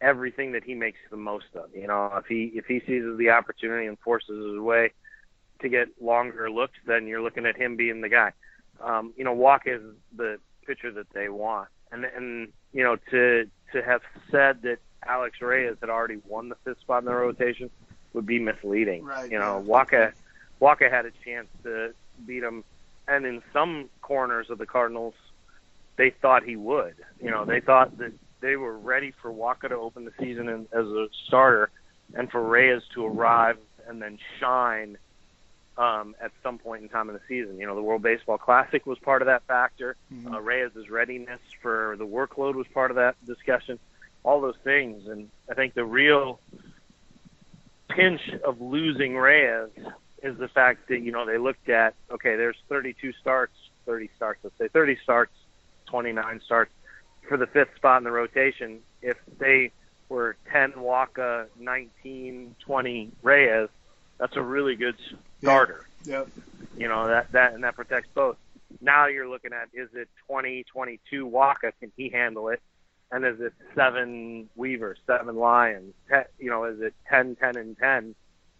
everything 0.00 0.52
that 0.52 0.62
he 0.62 0.74
makes 0.74 0.98
the 1.10 1.16
most 1.16 1.46
of. 1.54 1.70
You 1.74 1.86
know, 1.86 2.12
if 2.16 2.26
he 2.26 2.52
if 2.54 2.66
he 2.66 2.80
seizes 2.80 3.18
the 3.18 3.30
opportunity 3.30 3.86
and 3.86 3.98
forces 3.98 4.52
his 4.52 4.60
way 4.60 4.92
to 5.62 5.68
get 5.68 5.88
longer 6.00 6.50
looks, 6.50 6.78
then 6.86 7.06
you're 7.06 7.22
looking 7.22 7.46
at 7.46 7.56
him 7.56 7.76
being 7.76 8.02
the 8.02 8.10
guy 8.10 8.32
um, 8.82 9.12
you 9.16 9.24
know, 9.24 9.34
Wacha 9.34 9.76
is 9.76 9.82
the 10.16 10.38
pitcher 10.66 10.90
that 10.92 11.10
they 11.10 11.28
want. 11.28 11.68
And 11.92 12.04
and 12.04 12.52
you 12.72 12.82
know, 12.82 12.96
to 13.10 13.48
to 13.72 13.82
have 13.82 14.02
said 14.30 14.62
that 14.62 14.78
Alex 15.06 15.40
Reyes 15.40 15.76
had 15.80 15.90
already 15.90 16.18
won 16.26 16.48
the 16.48 16.56
fifth 16.64 16.80
spot 16.80 17.02
in 17.02 17.06
the 17.06 17.14
rotation 17.14 17.70
would 18.12 18.26
be 18.26 18.38
misleading. 18.38 19.04
Right, 19.04 19.30
you 19.30 19.38
know, 19.38 19.62
Wacha 19.66 20.12
Wacha 20.60 20.90
had 20.90 21.06
a 21.06 21.12
chance 21.24 21.48
to 21.62 21.94
beat 22.26 22.42
him, 22.42 22.64
and 23.06 23.24
in 23.26 23.42
some 23.52 23.88
corners 24.02 24.50
of 24.50 24.58
the 24.58 24.66
Cardinals, 24.66 25.14
they 25.96 26.10
thought 26.10 26.42
he 26.42 26.56
would. 26.56 26.96
You 27.22 27.30
know, 27.30 27.44
they 27.44 27.60
thought 27.60 27.98
that 27.98 28.12
they 28.40 28.56
were 28.56 28.76
ready 28.76 29.12
for 29.22 29.30
Wacha 29.30 29.68
to 29.68 29.76
open 29.76 30.04
the 30.04 30.12
season 30.18 30.48
in, 30.48 30.66
as 30.72 30.86
a 30.86 31.08
starter, 31.26 31.70
and 32.14 32.30
for 32.30 32.42
Reyes 32.42 32.82
to 32.94 33.04
arrive 33.06 33.58
and 33.86 34.02
then 34.02 34.18
shine 34.40 34.98
um, 35.78 36.14
at 36.20 36.32
some 36.42 36.58
point 36.58 36.82
in 36.82 36.88
time 36.88 37.08
in 37.08 37.14
the 37.14 37.20
season. 37.28 37.58
You 37.58 37.66
know, 37.66 37.74
the 37.74 37.82
World 37.82 38.02
Baseball 38.02 38.38
Classic 38.38 38.84
was 38.86 38.98
part 38.98 39.22
of 39.22 39.26
that 39.26 39.42
factor. 39.46 39.96
Mhm. 40.12 40.32
Uh, 40.32 40.40
Reyes' 40.40 40.90
readiness 40.90 41.40
for 41.60 41.96
the 41.98 42.06
workload 42.06 42.54
was 42.54 42.66
part 42.68 42.90
of 42.90 42.96
that 42.96 43.16
discussion. 43.26 43.78
All 44.24 44.40
those 44.40 44.56
things, 44.64 45.06
and 45.06 45.30
I 45.50 45.54
think 45.54 45.74
the 45.74 45.84
real 45.84 46.40
pinch 47.88 48.20
of 48.44 48.60
losing 48.60 49.16
Reyes 49.16 49.70
is 50.22 50.36
the 50.38 50.48
fact 50.48 50.88
that 50.88 51.00
you 51.00 51.12
know 51.12 51.24
they 51.24 51.38
looked 51.38 51.68
at 51.68 51.94
okay, 52.10 52.36
there's 52.36 52.56
32 52.68 53.12
starts, 53.20 53.54
30 53.84 54.10
starts, 54.16 54.40
let's 54.42 54.58
say 54.58 54.68
30 54.68 54.96
starts, 55.02 55.32
29 55.86 56.40
starts 56.40 56.72
for 57.28 57.36
the 57.36 57.46
fifth 57.46 57.74
spot 57.76 57.98
in 57.98 58.04
the 58.04 58.10
rotation. 58.10 58.80
If 59.02 59.16
they 59.38 59.72
were 60.08 60.36
10 60.52 60.72
Wacha, 60.72 61.46
19, 61.58 62.54
20 62.60 63.12
Reyes, 63.22 63.68
that's 64.18 64.36
a 64.36 64.42
really 64.42 64.76
good 64.76 64.96
starter. 65.42 65.86
Yep. 66.04 66.28
You 66.76 66.88
know 66.88 67.08
that 67.08 67.32
that 67.32 67.54
and 67.54 67.64
that 67.64 67.74
protects 67.74 68.08
both. 68.14 68.36
Now 68.80 69.06
you're 69.06 69.28
looking 69.28 69.52
at 69.52 69.68
is 69.72 69.88
it 69.94 70.08
20, 70.26 70.64
22 70.64 71.26
Wacha? 71.26 71.72
Can 71.80 71.92
he 71.96 72.08
handle 72.08 72.48
it? 72.48 72.60
And 73.10 73.24
is 73.24 73.40
it 73.40 73.52
seven 73.74 74.48
Weaver, 74.56 74.96
seven 75.06 75.36
Lyons? 75.36 75.94
Ten, 76.08 76.24
you 76.38 76.50
know, 76.50 76.64
is 76.64 76.80
it 76.80 76.94
10, 77.08 77.36
10, 77.36 77.56
and 77.56 77.78
10 77.78 78.14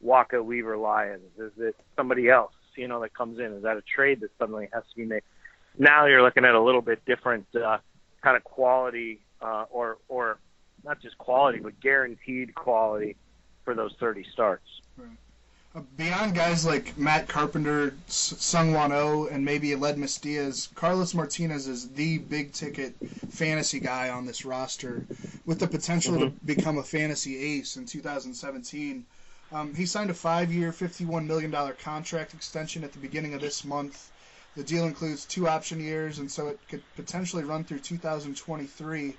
Wacha, 0.04 0.45
Weaver, 0.45 0.76
Lyons? 0.76 1.25
Is 1.38 1.52
it 1.59 1.76
somebody 1.97 2.28
else? 2.28 2.52
You 2.76 2.88
know, 2.88 3.00
that 3.00 3.14
comes 3.14 3.38
in? 3.38 3.47
Is 3.47 3.62
that 3.62 3.76
a 3.76 3.83
trade 3.83 4.21
that 4.21 4.30
suddenly 4.38 4.68
has 4.73 4.85
to 4.90 4.97
be 4.97 5.04
made? 5.04 5.23
Now 5.78 6.06
you're 6.06 6.23
looking 6.23 6.45
at 6.45 6.54
a 6.54 6.61
little 6.61 6.83
bit 6.83 7.04
different 7.06 7.47
uh, 7.54 7.78
kind 8.23 8.37
of 8.37 8.45
quality, 8.45 9.21
uh, 9.40 9.64
or 9.71 9.99
or 10.09 10.38
not 10.85 11.00
just 11.00 11.18
quality, 11.18 11.59
but 11.59 11.78
guaranteed 11.80 12.54
quality 12.54 13.16
for 13.64 13.75
those 13.75 13.95
30 13.99 14.25
starts. 14.33 14.66
Uh, 14.99 15.04
Beyond 15.99 16.35
guys 16.35 16.64
like 16.64 16.97
Matt 16.97 17.28
Carpenter, 17.28 17.92
S- 18.09 18.33
Seung-hwan 18.38 18.92
Oh, 18.92 19.26
and 19.26 19.45
maybe 19.45 19.73
Aledmys 19.73 20.18
Diaz, 20.18 20.71
Carlos 20.75 21.12
Martinez 21.12 21.68
is 21.68 21.90
the 21.90 22.16
big 22.16 22.54
ticket 22.54 22.95
fantasy 23.28 23.78
guy 23.78 24.09
on 24.09 24.25
this 24.25 24.47
roster 24.47 25.04
with 25.45 25.59
the 25.59 25.66
potential 25.66 26.18
to 26.18 26.30
become 26.47 26.78
a 26.78 26.83
fantasy 26.83 27.37
ace 27.37 27.76
in 27.76 27.85
2017. 27.85 29.04
Um, 29.52 29.75
he 29.75 29.85
signed 29.85 30.09
a 30.09 30.14
five 30.14 30.50
year, 30.50 30.73
$51 30.73 31.26
million 31.26 31.54
contract 31.83 32.33
extension 32.33 32.83
at 32.83 32.92
the 32.95 32.99
beginning 32.99 33.35
of 33.35 33.42
this 33.42 33.62
month. 33.62 34.11
The 34.56 34.64
deal 34.64 34.87
includes 34.87 35.26
two 35.26 35.47
option 35.47 35.78
years, 35.78 36.18
and 36.18 36.30
so 36.30 36.49
it 36.49 36.59
could 36.71 36.83
potentially 36.97 37.45
run 37.45 37.64
through 37.64 37.80
2023. 37.80 39.14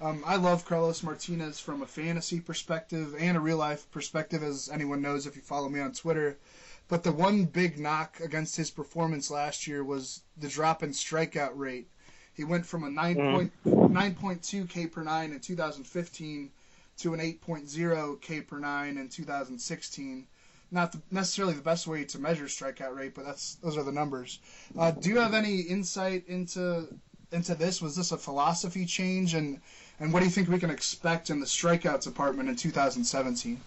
Um, 0.00 0.22
I 0.24 0.36
love 0.36 0.64
Carlos 0.64 1.02
Martinez 1.02 1.58
from 1.58 1.82
a 1.82 1.86
fantasy 1.86 2.38
perspective 2.38 3.16
and 3.18 3.36
a 3.36 3.40
real 3.40 3.56
life 3.56 3.90
perspective, 3.90 4.44
as 4.44 4.68
anyone 4.72 5.02
knows 5.02 5.26
if 5.26 5.34
you 5.34 5.42
follow 5.42 5.68
me 5.68 5.80
on 5.80 5.92
Twitter. 5.92 6.38
But 6.86 7.02
the 7.02 7.10
one 7.10 7.44
big 7.44 7.80
knock 7.80 8.20
against 8.20 8.56
his 8.56 8.70
performance 8.70 9.28
last 9.28 9.66
year 9.66 9.82
was 9.82 10.22
the 10.36 10.48
drop 10.48 10.84
in 10.84 10.90
strikeout 10.90 11.50
rate. 11.54 11.88
He 12.32 12.44
went 12.44 12.64
from 12.64 12.84
a 12.84 12.90
9 12.90 13.16
point, 13.16 13.52
9.2 13.66 14.68
K 14.68 14.86
per 14.86 15.02
nine 15.02 15.32
in 15.32 15.40
2015 15.40 16.50
to 16.98 17.14
an 17.14 17.20
8.0 17.20 18.20
K 18.20 18.40
per 18.40 18.58
nine 18.60 18.98
in 18.98 19.08
2016. 19.08 20.26
Not 20.70 20.92
the, 20.92 21.02
necessarily 21.10 21.54
the 21.54 21.62
best 21.62 21.88
way 21.88 22.04
to 22.04 22.18
measure 22.20 22.44
strikeout 22.44 22.94
rate, 22.94 23.14
but 23.14 23.24
that's 23.24 23.56
those 23.56 23.76
are 23.76 23.82
the 23.82 23.90
numbers. 23.90 24.38
Uh, 24.78 24.92
do 24.92 25.08
you 25.08 25.18
have 25.18 25.34
any 25.34 25.60
insight 25.60 26.28
into 26.28 26.86
into 27.32 27.54
this? 27.54 27.82
Was 27.82 27.96
this 27.96 28.12
a 28.12 28.16
philosophy 28.16 28.86
change, 28.86 29.34
and 29.34 29.60
and 30.00 30.12
what 30.12 30.20
do 30.20 30.26
you 30.26 30.30
think 30.30 30.48
we 30.48 30.58
can 30.58 30.70
expect 30.70 31.30
in 31.30 31.40
the 31.40 31.46
strikeouts 31.46 32.04
department 32.04 32.48
in 32.48 32.56
2017? 32.56 33.60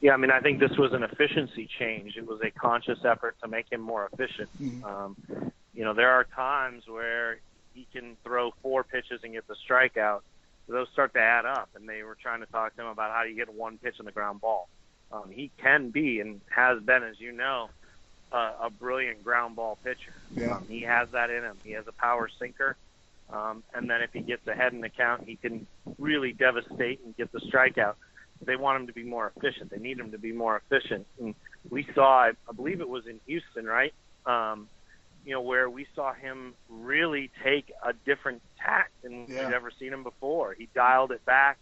Yeah, 0.00 0.14
I 0.14 0.16
mean, 0.16 0.30
I 0.30 0.40
think 0.40 0.60
this 0.60 0.76
was 0.78 0.92
an 0.92 1.02
efficiency 1.02 1.68
change. 1.78 2.16
It 2.16 2.26
was 2.26 2.40
a 2.42 2.50
conscious 2.50 3.04
effort 3.04 3.36
to 3.42 3.48
make 3.48 3.70
him 3.70 3.80
more 3.80 4.08
efficient. 4.12 4.48
Mhm. 4.60 4.84
Um, 4.84 5.52
you 5.74 5.84
know, 5.84 5.92
there 5.92 6.10
are 6.10 6.24
times 6.24 6.86
where 6.86 7.38
he 7.74 7.86
can 7.92 8.16
throw 8.24 8.52
four 8.62 8.84
pitches 8.84 9.20
and 9.24 9.32
get 9.32 9.46
the 9.46 9.56
strikeout. 9.68 10.22
Those 10.68 10.88
start 10.90 11.12
to 11.14 11.20
add 11.20 11.44
up, 11.44 11.68
and 11.74 11.86
they 11.88 12.02
were 12.02 12.14
trying 12.14 12.40
to 12.40 12.46
talk 12.46 12.74
to 12.76 12.82
him 12.82 12.88
about 12.88 13.12
how 13.12 13.24
do 13.24 13.28
you 13.28 13.36
get 13.36 13.52
one 13.52 13.76
pitch 13.78 13.96
on 13.98 14.06
the 14.06 14.12
ground 14.12 14.40
ball. 14.40 14.68
Um, 15.12 15.30
he 15.30 15.50
can 15.58 15.90
be 15.90 16.20
and 16.20 16.40
has 16.50 16.80
been, 16.82 17.02
as 17.02 17.20
you 17.20 17.32
know, 17.32 17.68
uh, 18.32 18.52
a 18.62 18.70
brilliant 18.70 19.22
ground 19.22 19.56
ball 19.56 19.78
pitcher. 19.84 20.14
Yeah. 20.32 20.56
Um, 20.56 20.66
he 20.68 20.80
has 20.80 21.10
that 21.10 21.30
in 21.30 21.42
him. 21.44 21.58
He 21.62 21.72
has 21.72 21.86
a 21.86 21.92
power 21.92 22.28
sinker, 22.38 22.76
um, 23.32 23.62
and 23.74 23.88
then 23.88 24.02
if 24.02 24.10
he 24.12 24.20
gets 24.20 24.46
ahead 24.46 24.72
in 24.72 24.80
the 24.80 24.88
count, 24.88 25.24
he 25.26 25.36
can 25.36 25.66
really 25.98 26.32
devastate 26.32 27.00
and 27.04 27.16
get 27.16 27.32
the 27.32 27.40
strikeout. 27.40 27.94
They 28.44 28.56
want 28.56 28.80
him 28.80 28.86
to 28.88 28.92
be 28.92 29.04
more 29.04 29.32
efficient. 29.36 29.70
They 29.70 29.78
need 29.78 29.98
him 29.98 30.10
to 30.12 30.18
be 30.18 30.32
more 30.32 30.56
efficient. 30.68 31.06
And 31.20 31.34
we 31.70 31.86
saw, 31.94 32.24
I 32.24 32.32
I 32.48 32.52
believe 32.54 32.80
it 32.80 32.88
was 32.88 33.06
in 33.06 33.20
Houston, 33.26 33.64
right? 33.64 33.94
Um, 34.26 34.68
you 35.24 35.32
know, 35.32 35.40
where 35.40 35.70
we 35.70 35.86
saw 35.94 36.12
him 36.12 36.54
really 36.68 37.30
take 37.42 37.72
a 37.82 37.92
different 38.04 38.42
tack 38.62 38.90
than 39.02 39.26
Yeah. 39.28 39.46
we've 39.46 39.54
ever 39.54 39.70
seen 39.70 39.92
him 39.92 40.02
before. 40.02 40.52
He 40.52 40.68
dialed 40.74 41.12
it 41.12 41.24
back. 41.24 41.56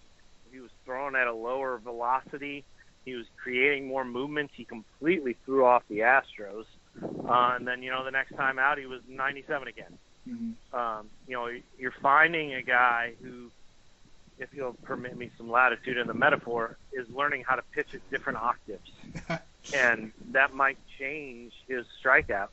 He 0.50 0.58
was 0.60 0.70
throwing 0.84 1.14
at 1.14 1.26
a 1.28 1.32
lower 1.32 1.78
velocity. 1.78 2.64
He 3.04 3.14
was 3.14 3.26
creating 3.42 3.86
more 3.86 4.04
movement. 4.04 4.50
He 4.54 4.64
completely 4.64 5.36
threw 5.44 5.64
off 5.64 5.82
the 5.88 6.00
Astros. 6.00 6.66
Uh, 7.02 7.54
and 7.56 7.66
then, 7.66 7.82
you 7.82 7.90
know, 7.90 8.04
the 8.04 8.10
next 8.10 8.32
time 8.36 8.58
out, 8.58 8.78
he 8.78 8.86
was 8.86 9.00
97 9.08 9.68
again. 9.68 9.96
Mhm. 10.28 10.54
Um, 10.72 11.10
you 11.26 11.36
know, 11.36 11.48
you're 11.78 11.94
finding 12.02 12.54
a 12.54 12.62
guy 12.62 13.14
who, 13.22 13.50
if 14.38 14.48
you'll 14.52 14.76
permit 14.84 15.16
me 15.16 15.30
some 15.36 15.50
latitude 15.50 15.96
in 15.96 16.06
the 16.06 16.14
metaphor, 16.14 16.76
is 16.92 17.08
learning 17.10 17.44
how 17.46 17.56
to 17.56 17.62
pitch 17.74 17.88
at 17.94 18.08
different 18.10 18.38
octaves. 18.38 18.90
and 19.72 20.12
that 20.32 20.54
might 20.54 20.78
change 20.98 21.52
his 21.68 21.86
strikeout. 22.04 22.48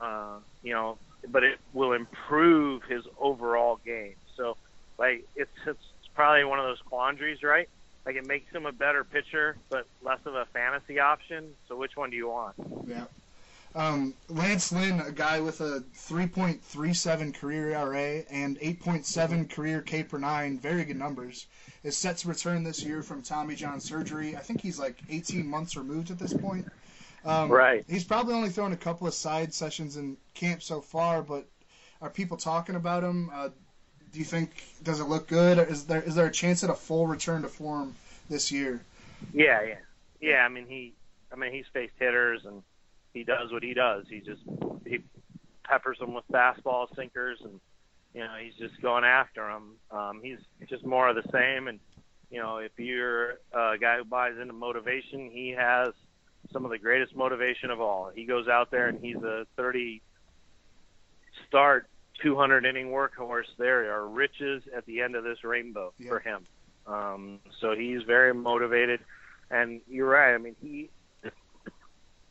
Uh, 0.00 0.38
you 0.62 0.72
know, 0.72 0.98
but 1.28 1.44
it 1.44 1.58
will 1.72 1.92
improve 1.92 2.82
his 2.88 3.04
overall 3.20 3.78
game. 3.84 4.14
So, 4.36 4.56
like, 4.98 5.24
it's 5.36 5.50
it's 5.66 5.78
probably 6.14 6.44
one 6.44 6.58
of 6.58 6.64
those 6.64 6.80
quandaries, 6.86 7.42
right? 7.42 7.68
Like, 8.06 8.16
it 8.16 8.26
makes 8.26 8.50
him 8.52 8.66
a 8.66 8.72
better 8.72 9.04
pitcher, 9.04 9.56
but 9.70 9.86
less 10.02 10.18
of 10.24 10.34
a 10.34 10.46
fantasy 10.52 10.98
option. 10.98 11.50
So, 11.68 11.76
which 11.76 11.92
one 11.96 12.10
do 12.10 12.16
you 12.16 12.28
want? 12.28 12.56
Yeah. 12.86 13.04
Um, 13.74 14.14
Lance 14.28 14.70
Lynn, 14.70 15.00
a 15.00 15.12
guy 15.12 15.40
with 15.40 15.60
a 15.60 15.82
3.37 15.96 17.34
career 17.34 17.70
ERA 17.70 18.22
and 18.30 18.58
8.7 18.60 19.48
career 19.48 19.80
K 19.80 20.02
per 20.02 20.18
nine, 20.18 20.58
very 20.58 20.84
good 20.84 20.98
numbers, 20.98 21.46
is 21.82 21.96
set 21.96 22.18
to 22.18 22.28
return 22.28 22.64
this 22.64 22.82
year 22.82 23.02
from 23.02 23.22
Tommy 23.22 23.54
John 23.54 23.80
surgery. 23.80 24.36
I 24.36 24.40
think 24.40 24.60
he's 24.60 24.78
like 24.78 24.98
18 25.08 25.46
months 25.46 25.76
removed 25.76 26.10
at 26.10 26.18
this 26.18 26.34
point. 26.34 26.66
Um, 27.24 27.50
Right. 27.50 27.84
He's 27.88 28.04
probably 28.04 28.34
only 28.34 28.50
thrown 28.50 28.72
a 28.72 28.76
couple 28.76 29.06
of 29.06 29.14
side 29.14 29.54
sessions 29.54 29.96
in 29.96 30.16
camp 30.34 30.62
so 30.62 30.80
far, 30.80 31.22
but 31.22 31.46
are 32.02 32.10
people 32.10 32.36
talking 32.36 32.74
about 32.74 33.02
him? 33.02 33.30
Uh, 33.32 33.48
do 34.12 34.18
you 34.18 34.24
think 34.24 34.50
does 34.82 35.00
it 35.00 35.04
look 35.04 35.28
good? 35.28 35.58
Is 35.58 35.86
there 35.86 36.02
is 36.02 36.14
there 36.14 36.26
a 36.26 36.32
chance 36.32 36.62
at 36.62 36.68
a 36.68 36.74
full 36.74 37.06
return 37.06 37.42
to 37.42 37.48
form 37.48 37.94
this 38.28 38.52
year? 38.52 38.84
Yeah, 39.32 39.62
yeah, 39.62 39.78
yeah. 40.20 40.44
I 40.44 40.48
mean, 40.48 40.66
he, 40.66 40.92
I 41.32 41.36
mean, 41.36 41.52
he's 41.52 41.66
faced 41.72 41.94
hitters 41.98 42.44
and 42.44 42.62
he 43.14 43.24
does 43.24 43.52
what 43.52 43.62
he 43.62 43.74
does. 43.74 44.04
He 44.08 44.20
just 44.20 44.42
he 44.86 45.00
peppers 45.64 45.98
them 45.98 46.14
with 46.14 46.24
fastballs, 46.32 46.94
sinkers, 46.96 47.38
and 47.42 47.60
you 48.14 48.20
know 48.20 48.34
he's 48.42 48.54
just 48.54 48.80
going 48.82 49.04
after 49.04 49.46
them. 49.46 49.76
Um, 49.90 50.20
he's 50.22 50.38
just 50.68 50.84
more 50.84 51.08
of 51.08 51.16
the 51.16 51.28
same. 51.32 51.68
And 51.68 51.78
you 52.30 52.40
know, 52.40 52.58
if 52.58 52.72
you're 52.78 53.32
a 53.52 53.76
guy 53.80 53.98
who 53.98 54.04
buys 54.04 54.34
into 54.40 54.52
motivation, 54.54 55.30
he 55.30 55.50
has 55.56 55.92
some 56.52 56.64
of 56.64 56.70
the 56.70 56.78
greatest 56.78 57.14
motivation 57.14 57.70
of 57.70 57.80
all. 57.80 58.10
He 58.14 58.24
goes 58.24 58.48
out 58.48 58.70
there 58.70 58.88
and 58.88 58.98
he's 59.02 59.16
a 59.16 59.46
30 59.56 60.02
start, 61.46 61.86
200 62.22 62.64
inning 62.64 62.88
workhorse. 62.88 63.44
There 63.58 63.92
are 63.94 64.08
riches 64.08 64.62
at 64.76 64.84
the 64.86 65.00
end 65.00 65.14
of 65.14 65.24
this 65.24 65.44
rainbow 65.44 65.92
Yeah. 65.98 66.08
for 66.08 66.18
him. 66.20 66.46
Um, 66.86 67.38
so 67.60 67.74
he's 67.76 68.02
very 68.02 68.34
motivated, 68.34 69.00
and 69.50 69.80
you're 69.86 70.08
right. 70.08 70.34
I 70.34 70.38
mean, 70.38 70.56
he 70.60 70.90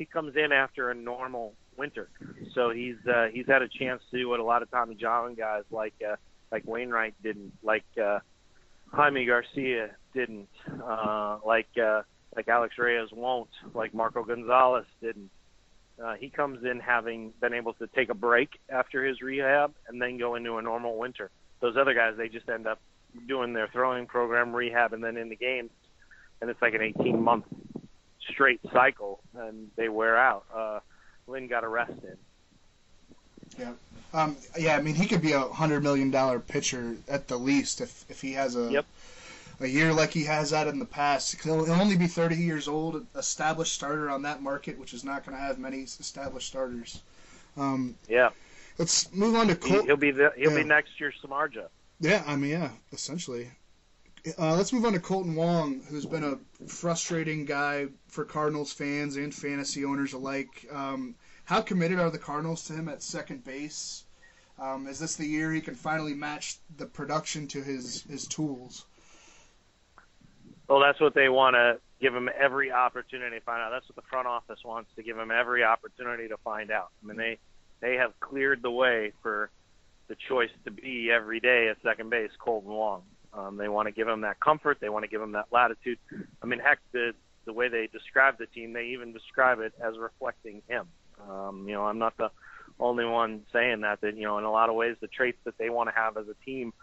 he 0.01 0.05
comes 0.05 0.35
in 0.35 0.51
after 0.51 0.89
a 0.89 0.95
normal 0.95 1.53
winter, 1.77 2.09
so 2.55 2.71
he's 2.71 2.95
uh, 3.07 3.27
he's 3.31 3.45
had 3.45 3.61
a 3.61 3.67
chance 3.67 4.01
to 4.09 4.17
do 4.17 4.27
what 4.27 4.39
a 4.39 4.43
lot 4.43 4.63
of 4.63 4.71
Tommy 4.71 4.95
John 4.95 5.35
guys 5.35 5.61
like 5.69 5.93
uh, 6.03 6.15
like 6.51 6.65
Wainwright 6.65 7.13
didn't, 7.21 7.53
like 7.61 7.85
uh, 8.03 8.17
Jaime 8.91 9.27
Garcia 9.27 9.91
didn't, 10.15 10.49
uh, 10.83 11.37
like 11.45 11.67
uh, 11.77 12.01
like 12.35 12.47
Alex 12.47 12.73
Reyes 12.79 13.09
won't, 13.11 13.51
like 13.75 13.93
Marco 13.93 14.23
Gonzales 14.23 14.87
didn't. 15.03 15.29
Uh, 16.03 16.15
he 16.15 16.31
comes 16.31 16.65
in 16.65 16.79
having 16.79 17.31
been 17.39 17.53
able 17.53 17.73
to 17.73 17.85
take 17.85 18.09
a 18.09 18.15
break 18.15 18.49
after 18.69 19.05
his 19.05 19.21
rehab 19.21 19.71
and 19.87 20.01
then 20.01 20.17
go 20.17 20.33
into 20.33 20.55
a 20.55 20.63
normal 20.63 20.97
winter. 20.97 21.29
Those 21.59 21.77
other 21.79 21.93
guys, 21.93 22.15
they 22.17 22.27
just 22.27 22.49
end 22.49 22.65
up 22.65 22.81
doing 23.27 23.53
their 23.53 23.67
throwing 23.71 24.07
program, 24.07 24.51
rehab, 24.51 24.93
and 24.93 25.03
then 25.03 25.15
in 25.15 25.29
the 25.29 25.35
games, 25.35 25.69
and 26.41 26.49
it's 26.49 26.59
like 26.59 26.73
an 26.73 26.81
18 26.81 27.21
month 27.21 27.45
straight 28.29 28.59
cycle, 28.71 29.19
and 29.35 29.69
they 29.75 29.89
wear 29.89 30.17
out. 30.17 30.45
Uh, 30.53 30.79
Lynn 31.27 31.47
got 31.47 31.63
arrested. 31.63 32.17
Yeah. 33.57 33.71
Um, 34.13 34.37
yeah, 34.57 34.75
I 34.75 34.81
mean, 34.81 34.95
he 34.95 35.07
could 35.07 35.21
be 35.21 35.31
a 35.33 35.39
hundred 35.41 35.83
million 35.83 36.11
dollar 36.11 36.39
pitcher 36.39 36.95
at 37.07 37.27
the 37.27 37.37
least 37.37 37.81
if, 37.81 38.05
if 38.09 38.21
he 38.21 38.33
has 38.33 38.55
a 38.55 38.71
Yep. 38.71 38.85
a 39.61 39.67
year 39.67 39.93
like 39.93 40.11
he 40.11 40.23
has 40.25 40.51
had 40.51 40.67
in 40.67 40.79
the 40.79 40.85
past. 40.85 41.41
He'll, 41.43 41.63
he'll 41.65 41.75
only 41.79 41.95
be 41.95 42.07
30 42.07 42.35
years 42.35 42.67
old, 42.67 43.05
established 43.15 43.73
starter 43.73 44.09
on 44.09 44.23
that 44.23 44.41
market, 44.41 44.77
which 44.79 44.93
is 44.93 45.03
not 45.03 45.25
going 45.25 45.37
to 45.37 45.41
have 45.43 45.59
many 45.59 45.81
established 45.81 46.47
starters. 46.47 47.01
Um, 47.57 47.95
Yeah, 48.07 48.29
let's 48.79 49.13
move 49.13 49.35
on 49.35 49.47
to 49.47 49.53
he, 49.53 49.59
Colt. 49.59 49.85
he'll 49.85 49.97
be 49.97 50.11
the, 50.11 50.31
he'll 50.35 50.51
Yeah. 50.51 50.57
be 50.57 50.63
next 50.63 50.99
year's 50.99 51.15
Samardzija. 51.23 51.67
Yeah, 51.99 52.23
I 52.25 52.35
mean, 52.35 52.51
yeah, 52.51 52.69
essentially. 52.91 53.51
Uh, 54.37 54.55
let's 54.55 54.71
move 54.71 54.85
on 54.85 54.93
to 54.93 54.99
Kolten 54.99 55.35
Wong, 55.35 55.81
who's 55.89 56.05
been 56.05 56.23
a 56.23 56.37
frustrating 56.67 57.43
guy 57.45 57.87
for 58.07 58.23
Cardinals 58.23 58.71
fans 58.71 59.15
and 59.15 59.33
fantasy 59.33 59.83
owners 59.83 60.13
alike. 60.13 60.67
Um, 60.71 61.15
how 61.45 61.61
committed 61.61 61.99
are 61.99 62.11
the 62.11 62.19
Cardinals 62.19 62.65
to 62.65 62.73
him 62.73 62.87
at 62.87 63.01
second 63.01 63.43
base? 63.43 64.03
Um, 64.59 64.85
is 64.87 64.99
this 64.99 65.15
the 65.15 65.25
year 65.25 65.51
he 65.51 65.59
can 65.59 65.73
finally 65.73 66.13
match 66.13 66.57
the 66.77 66.85
production 66.85 67.47
to 67.47 67.63
his, 67.63 68.03
his 68.03 68.27
tools? 68.27 68.85
Well, 70.67 70.79
that's 70.79 70.99
what 70.99 71.15
they 71.15 71.29
want 71.29 71.55
to 71.55 71.79
give 71.99 72.15
him 72.15 72.29
every 72.37 72.71
opportunity 72.71 73.39
to 73.39 73.43
find 73.43 73.61
out. 73.61 73.71
That's 73.71 73.89
what 73.89 73.95
the 73.95 74.07
front 74.09 74.27
office 74.27 74.59
wants 74.63 74.91
to 74.97 75.03
give 75.03 75.17
him 75.17 75.31
every 75.31 75.63
opportunity 75.63 76.27
to 76.27 76.37
find 76.37 76.69
out. 76.69 76.89
I 77.03 77.07
mean, 77.07 77.17
they 77.17 77.39
they 77.79 77.95
have 77.95 78.17
cleared 78.19 78.61
the 78.61 78.71
way 78.71 79.13
for 79.23 79.49
the 80.07 80.15
choice 80.29 80.51
to 80.65 80.71
be 80.71 81.09
every 81.11 81.39
day 81.39 81.69
at 81.69 81.81
second 81.81 82.11
base, 82.11 82.31
Kolten 82.39 82.65
Wong. 82.65 83.01
Um, 83.33 83.57
they 83.57 83.69
want 83.69 83.87
to 83.87 83.91
give 83.91 84.07
him 84.07 84.21
that 84.21 84.39
comfort. 84.39 84.77
They 84.81 84.89
want 84.89 85.03
to 85.03 85.09
give 85.09 85.21
him 85.21 85.33
that 85.33 85.47
latitude. 85.51 85.97
I 86.41 86.45
mean, 86.45 86.59
heck, 86.59 86.79
the 86.91 87.13
the 87.45 87.53
way 87.53 87.69
they 87.69 87.87
describe 87.87 88.37
the 88.37 88.45
team, 88.45 88.73
they 88.73 88.87
even 88.87 89.13
describe 89.13 89.59
it 89.59 89.73
as 89.83 89.97
reflecting 89.97 90.61
him. 90.67 90.87
Um, 91.29 91.65
you 91.67 91.73
know, 91.73 91.85
I'm 91.85 91.97
not 91.97 92.17
the 92.17 92.29
only 92.79 93.05
one 93.05 93.41
saying 93.51 93.81
that. 93.81 94.01
That 94.01 94.17
you 94.17 94.23
know, 94.23 94.37
in 94.37 94.43
a 94.43 94.51
lot 94.51 94.69
of 94.69 94.75
ways, 94.75 94.95
the 95.01 95.07
traits 95.07 95.39
that 95.45 95.57
they 95.57 95.69
want 95.69 95.89
to 95.89 95.95
have 95.95 96.17
as 96.17 96.25
a 96.27 96.45
team, 96.45 96.73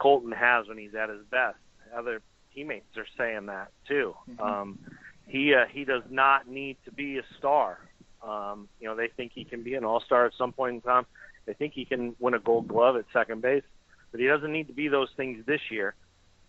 Kolten 0.00 0.34
has 0.34 0.66
when 0.66 0.78
he's 0.78 0.94
at 0.94 1.08
his 1.08 1.22
best. 1.30 1.56
Other 1.96 2.22
teammates 2.54 2.96
are 2.96 3.06
saying 3.16 3.46
that 3.46 3.70
too. 3.86 4.14
Um, 4.40 4.78
he 5.26 5.54
uh, 5.54 5.66
he 5.70 5.84
does 5.84 6.02
not 6.10 6.48
need 6.48 6.76
to 6.84 6.92
be 6.92 7.18
a 7.18 7.22
star. 7.38 7.78
Um, 8.26 8.68
you 8.80 8.88
know, 8.88 8.96
they 8.96 9.08
think 9.08 9.32
he 9.34 9.44
can 9.44 9.62
be 9.62 9.74
an 9.74 9.84
all-star 9.84 10.26
at 10.26 10.32
some 10.36 10.52
point 10.52 10.74
in 10.74 10.80
time. 10.80 11.06
They 11.46 11.54
think 11.54 11.72
he 11.72 11.84
can 11.84 12.16
win 12.18 12.34
a 12.34 12.38
Gold 12.38 12.68
Glove 12.68 12.96
at 12.96 13.04
second 13.12 13.42
base, 13.42 13.62
but 14.10 14.20
he 14.20 14.26
doesn't 14.26 14.52
need 14.52 14.68
to 14.68 14.72
be 14.72 14.88
those 14.88 15.08
things 15.16 15.44
this 15.46 15.60
year. 15.70 15.94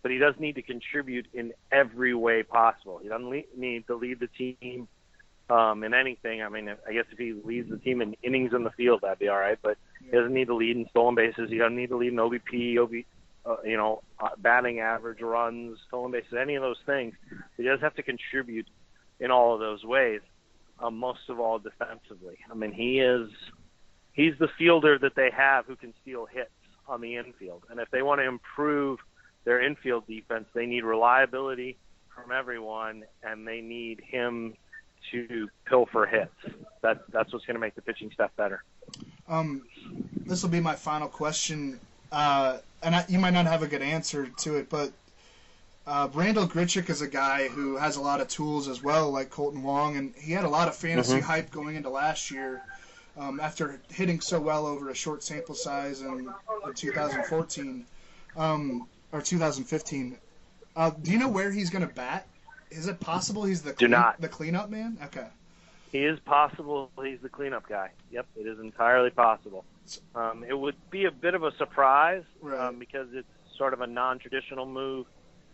But 0.02 0.12
he 0.12 0.18
does 0.18 0.36
need 0.40 0.56
to 0.56 0.62
contribute 0.62 1.28
in 1.34 1.52
every 1.72 2.14
way 2.14 2.44
possible. 2.44 3.00
He 3.04 3.10
doesn't 3.10 3.46
need 3.58 3.88
to 3.88 3.96
lead 3.96 4.20
the 4.20 4.28
team 4.28 4.88
um, 5.50 5.84
in 5.84 5.94
anything. 5.94 6.42
I 6.42 6.50
mean, 6.50 6.70
I 6.70 6.94
guess 6.94 7.06
if 7.12 7.18
he 7.18 7.34
leads 7.34 7.70
the 7.70 7.78
team 7.78 8.02
in 8.02 8.16
innings 8.24 8.54
in 8.54 8.64
the 8.64 8.70
field, 8.72 9.02
that'd 9.02 9.20
be 9.20 9.28
all 9.28 9.40
right. 9.40 9.58
But 9.62 9.78
he 10.06 10.12
doesn't 10.12 10.34
need 10.34 10.48
to 10.48 10.56
lead 10.56 10.78
in 10.78 10.88
stolen 10.90 11.16
bases. 11.16 11.50
He 11.50 11.58
doesn't 11.58 11.76
need 11.76 11.90
to 11.90 11.98
lead 11.98 12.14
in 12.14 12.18
OBP, 12.18 12.78
OB, 12.78 13.04
uh, 13.46 13.62
you 13.66 13.76
know, 13.76 14.02
uh, 14.20 14.30
batting 14.38 14.80
average, 14.80 15.22
runs, 15.22 15.78
stolen 15.88 16.12
bases, 16.12 16.34
any 16.40 16.56
of 16.56 16.62
those 16.62 16.80
things. 16.86 17.14
He 17.58 17.64
does 17.64 17.82
have 17.82 17.96
to 17.96 18.04
contribute 18.04 18.68
in 19.20 19.32
all 19.32 19.54
of 19.54 19.60
those 19.60 19.84
ways. 19.84 20.22
Um, 20.82 20.98
most 20.98 21.28
of 21.28 21.42
all, 21.42 21.60
defensively. 21.60 22.38
I 22.50 22.54
mean, 22.54 22.72
he 22.72 23.02
is 23.02 23.30
he's 24.14 24.34
the 24.40 24.48
fielder 24.58 24.98
that 25.00 25.16
they 25.16 25.30
have 25.36 25.66
who 25.66 25.76
can 25.76 25.94
steal 26.02 26.26
hits 26.26 26.52
on 26.90 27.02
the 27.02 27.16
infield. 27.16 27.64
And 27.70 27.80
if 27.80 27.90
they 27.92 28.02
want 28.02 28.20
to 28.22 28.28
improve 28.28 29.00
their 29.46 29.62
infield 29.62 30.08
defense, 30.08 30.46
they 30.54 30.66
need 30.66 30.84
reliability 30.84 31.78
from 32.14 32.32
everyone, 32.32 33.04
and 33.24 33.48
they 33.48 33.62
need 33.62 34.02
him 34.02 34.56
to 35.12 35.50
pilfer 35.66 36.06
hits. 36.06 36.56
That 36.82 37.04
that's 37.12 37.32
what's 37.32 37.46
going 37.46 37.56
to 37.56 37.62
make 37.62 37.76
the 37.76 37.82
pitching 37.82 38.12
staff 38.12 38.32
better. 38.36 38.64
Um, 39.28 39.64
this 40.26 40.44
will 40.44 40.50
be 40.50 40.60
my 40.60 40.76
final 40.76 41.08
question, 41.08 41.80
uh, 42.12 42.58
and 42.84 42.96
I, 42.96 43.06
you 43.08 43.20
might 43.20 43.32
not 43.32 43.46
have 43.46 43.64
a 43.64 43.68
good 43.68 43.82
answer 43.82 44.28
to 44.40 44.58
it, 44.58 44.70
but 44.70 44.92
uh, 45.88 46.10
Randal 46.14 46.48
Grichuk 46.48 46.90
is 46.90 47.02
a 47.02 47.08
guy 47.08 47.48
who 47.48 47.78
has 47.78 47.96
a 47.96 48.02
lot 48.02 48.22
of 48.22 48.28
tools 48.28 48.68
as 48.68 48.84
well, 48.84 49.12
like 49.12 49.30
Kolten 49.30 49.62
Wong, 49.62 49.98
and 49.98 50.14
he 50.16 50.32
had 50.32 50.46
a 50.46 50.50
lot 50.50 50.68
of 50.68 50.76
fantasy 50.76 51.20
hype 51.20 51.52
going 51.52 51.76
into 51.76 51.90
last 51.90 52.32
year 52.32 52.62
um, 53.20 53.40
after 53.40 53.80
hitting 53.92 54.22
so 54.22 54.40
well 54.40 54.66
over 54.66 54.90
a 54.90 54.96
short 54.96 55.22
sample 55.24 55.56
size 55.56 56.02
in, 56.02 56.32
in 56.66 56.74
2014 56.74 57.86
um, 58.38 58.88
or 59.12 59.22
2015. 59.22 60.18
Uh, 60.76 60.92
do 61.02 61.12
you 61.12 61.20
know 61.20 61.28
where 61.28 61.52
he's 61.52 61.70
going 61.70 61.88
to 61.88 61.94
bat? 61.94 62.28
Is 62.72 62.88
it 62.88 63.00
possible 63.00 63.44
he's 63.44 63.62
the 63.62 63.76
not. 63.88 64.22
the 64.22 64.30
cleanup 64.30 64.70
man? 64.70 64.98
Okay. 65.04 65.28
He 65.92 66.06
is 66.06 66.20
possible. 66.20 66.92
He's 67.04 67.20
the 67.22 67.30
cleanup 67.30 67.68
guy. 67.68 67.90
Yep, 68.12 68.28
it 68.38 68.48
is 68.48 68.60
entirely 68.60 69.10
possible. 69.10 69.66
Um, 70.14 70.46
it 70.48 70.58
would 70.58 70.76
be 70.92 71.06
a 71.06 71.12
bit 71.12 71.34
of 71.34 71.44
a 71.44 71.52
surprise 71.58 72.24
Right. 72.42 72.60
um, 72.60 72.78
because 72.78 73.08
it's 73.14 73.28
sort 73.58 73.74
of 73.74 73.82
a 73.82 73.88
non-traditional 73.88 74.68
move 74.68 75.08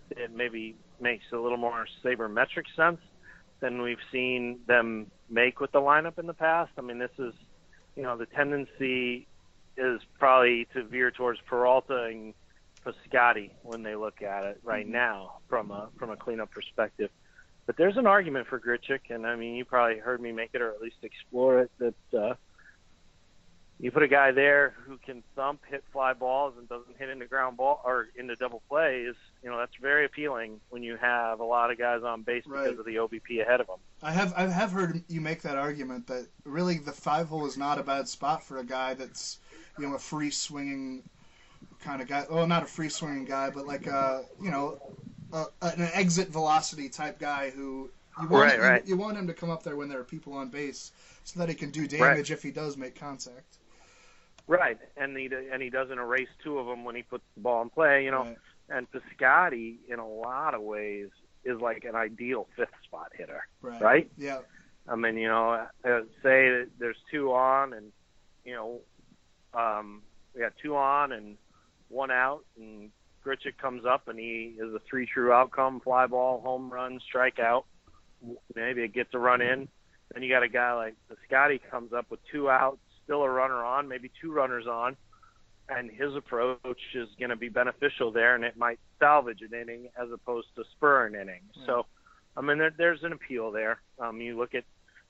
that 0.09 0.35
maybe 0.35 0.75
makes 0.99 1.23
a 1.31 1.37
little 1.37 1.57
more 1.57 1.87
sabermetric 2.03 2.65
sense 2.75 2.99
than 3.61 3.81
we've 3.81 3.97
seen 4.11 4.59
them 4.67 5.09
make 5.29 5.59
with 5.59 5.71
the 5.71 5.79
lineup 5.79 6.19
in 6.19 6.27
the 6.27 6.33
past. 6.33 6.71
I 6.77 6.81
mean, 6.81 6.99
this 6.99 7.11
is, 7.17 7.33
you 7.95 8.03
know, 8.03 8.17
the 8.17 8.25
tendency 8.25 9.27
is 9.77 10.01
probably 10.19 10.67
to 10.73 10.83
veer 10.83 11.11
towards 11.11 11.39
Peralta 11.47 12.03
and 12.03 12.33
Piscotti 12.85 13.51
when 13.63 13.83
they 13.83 13.95
look 13.95 14.21
at 14.21 14.43
it 14.43 14.59
right 14.63 14.87
now 14.87 15.37
from 15.49 15.71
a 15.71 15.89
from 15.97 16.11
a 16.11 16.15
cleanup 16.15 16.51
perspective. 16.51 17.09
But 17.65 17.77
there's 17.77 17.97
an 17.97 18.05
argument 18.05 18.47
for 18.47 18.59
Grichuk, 18.59 19.09
and 19.09 19.25
I 19.25 19.35
mean, 19.35 19.55
you 19.55 19.65
probably 19.65 19.97
heard 19.97 20.21
me 20.21 20.31
make 20.31 20.51
it 20.53 20.61
or 20.61 20.71
at 20.71 20.81
least 20.81 20.97
explore 21.01 21.61
it. 21.61 21.71
That 21.79 22.17
uh, 22.17 22.35
you 23.79 23.91
put 23.91 24.03
a 24.03 24.07
guy 24.07 24.31
there 24.31 24.73
who 24.85 24.97
can 24.97 25.21
thump, 25.35 25.61
hit 25.69 25.83
fly 25.91 26.13
balls, 26.13 26.53
and 26.57 26.67
doesn't 26.69 26.97
hit 26.97 27.09
into 27.09 27.25
ground 27.25 27.57
ball 27.57 27.81
or 27.83 28.07
into 28.15 28.35
double 28.35 28.61
plays. 28.69 29.15
You 29.43 29.49
know, 29.49 29.57
that's 29.57 29.75
very 29.81 30.05
appealing 30.05 30.61
when 30.69 30.81
you 30.81 30.95
have 30.95 31.39
a 31.41 31.43
lot 31.43 31.71
of 31.71 31.77
guys 31.77 32.01
on 32.03 32.21
base 32.23 32.43
Right. 32.47 32.63
because 32.63 32.79
of 32.79 32.85
the 32.85 32.95
OBP 32.95 33.41
ahead 33.41 33.59
of 33.59 33.67
them. 33.67 33.77
I 34.01 34.11
have 34.11 34.33
I 34.35 34.47
have 34.47 34.71
heard 34.71 35.03
you 35.07 35.19
make 35.21 35.41
that 35.41 35.57
argument 35.57 36.07
that 36.07 36.25
really 36.45 36.77
the 36.77 36.91
five 36.93 37.27
hole 37.27 37.45
is 37.45 37.57
not 37.57 37.77
a 37.77 37.83
bad 37.83 38.07
spot 38.07 38.43
for 38.43 38.59
a 38.59 38.63
guy 38.63 38.93
that's 38.93 39.39
you 39.77 39.87
know 39.87 39.95
a 39.95 39.99
free 39.99 40.31
swinging 40.31 41.03
kind 41.83 42.01
of 42.01 42.07
guy. 42.07 42.25
Well, 42.29 42.47
not 42.47 42.63
a 42.63 42.67
free 42.67 42.89
swinging 42.89 43.25
guy, 43.25 43.49
but 43.49 43.67
like 43.67 43.87
a 43.87 44.23
you 44.41 44.51
know 44.51 44.79
a, 45.33 45.45
an 45.61 45.89
exit 45.93 46.29
velocity 46.29 46.87
type 46.89 47.19
guy 47.19 47.49
who 47.49 47.89
you 48.21 48.27
want 48.29 48.31
Right, 48.31 48.59
right. 48.59 48.83
You, 48.87 48.95
you 48.95 48.97
want 49.01 49.17
him 49.17 49.27
to 49.27 49.33
come 49.33 49.49
up 49.49 49.63
there 49.63 49.75
when 49.75 49.89
there 49.89 49.99
are 49.99 50.05
people 50.05 50.33
on 50.33 50.47
base 50.47 50.91
so 51.25 51.39
that 51.39 51.49
he 51.49 51.55
can 51.55 51.71
do 51.71 51.87
damage 51.87 52.31
if 52.31 52.41
he 52.41 52.51
does 52.51 52.77
make 52.77 52.95
contact. 52.97 53.57
Right, 54.47 54.77
and 54.95 55.17
he 55.17 55.29
and 55.51 55.61
he 55.61 55.69
doesn't 55.69 55.97
erase 55.97 56.29
two 56.43 56.59
of 56.59 56.67
them 56.67 56.83
when 56.83 56.95
he 56.95 57.01
puts 57.03 57.23
the 57.35 57.41
ball 57.41 57.61
in 57.63 57.69
play. 57.69 58.03
You 58.03 58.11
know, 58.11 58.23
Right. 58.23 58.37
and 58.69 58.87
Piscotti 58.91 59.77
in 59.87 59.99
a 59.99 60.07
lot 60.07 60.53
of 60.53 60.61
ways 60.61 61.09
is 61.43 61.59
like 61.59 61.83
an 61.83 61.95
ideal 61.95 62.47
fifth 62.55 62.69
spot 62.83 63.11
hitter. 63.15 63.47
Right. 63.61 63.81
Right? 63.81 64.11
Yeah. 64.17 64.39
I 64.87 64.95
mean, 64.95 65.17
you 65.17 65.27
know, 65.27 65.53
uh, 65.53 66.01
say 66.21 66.49
that 66.49 66.67
there's 66.77 66.97
two 67.09 67.33
on, 67.33 67.73
and 67.73 67.91
you 68.43 68.53
know, 68.53 68.81
um, 69.59 70.03
we 70.35 70.41
got 70.41 70.53
two 70.61 70.75
on 70.75 71.11
and 71.11 71.37
one 71.89 72.11
out, 72.11 72.45
and 72.57 72.91
Grichuk 73.25 73.57
comes 73.57 73.83
up 73.85 74.07
and 74.07 74.19
he 74.19 74.55
is 74.59 74.71
a 74.75 74.79
three 74.87 75.07
true 75.07 75.31
outcome: 75.33 75.79
fly 75.79 76.05
ball, 76.05 76.41
home 76.41 76.69
run, 76.71 76.99
strikeout. 76.99 77.63
Maybe 78.55 78.83
it 78.83 78.93
gets 78.93 79.13
a 79.15 79.19
run 79.19 79.41
in. 79.41 79.67
Then 80.13 80.21
you 80.21 80.29
got 80.29 80.43
a 80.43 80.47
guy 80.47 80.73
like 80.73 80.95
Scotty 81.27 81.59
comes 81.71 81.93
up 81.93 82.05
with 82.11 82.19
two 82.31 82.47
outs, 82.49 82.77
still 83.05 83.23
a 83.23 83.29
runner 83.29 83.63
on, 83.63 83.87
maybe 83.87 84.11
two 84.21 84.31
runners 84.31 84.67
on, 84.67 84.97
and 85.69 85.89
his 85.89 86.15
approach 86.15 86.81
is 86.93 87.07
going 87.17 87.29
to 87.29 87.35
be 87.35 87.49
beneficial 87.49 88.11
there, 88.11 88.35
and 88.35 88.43
it 88.43 88.57
might 88.57 88.79
salvage 88.99 89.41
an 89.41 89.57
inning 89.57 89.87
as 89.99 90.11
opposed 90.11 90.47
to 90.55 90.63
spur 90.75 91.07
an 91.07 91.15
inning. 91.15 91.41
So, 91.65 91.85
I 92.35 92.41
mean, 92.41 92.57
there, 92.57 92.73
there's 92.77 93.03
an 93.03 93.13
appeal 93.13 93.51
there. 93.51 93.79
Um, 93.97 94.21
you 94.21 94.37
look 94.37 94.53
at 94.53 94.65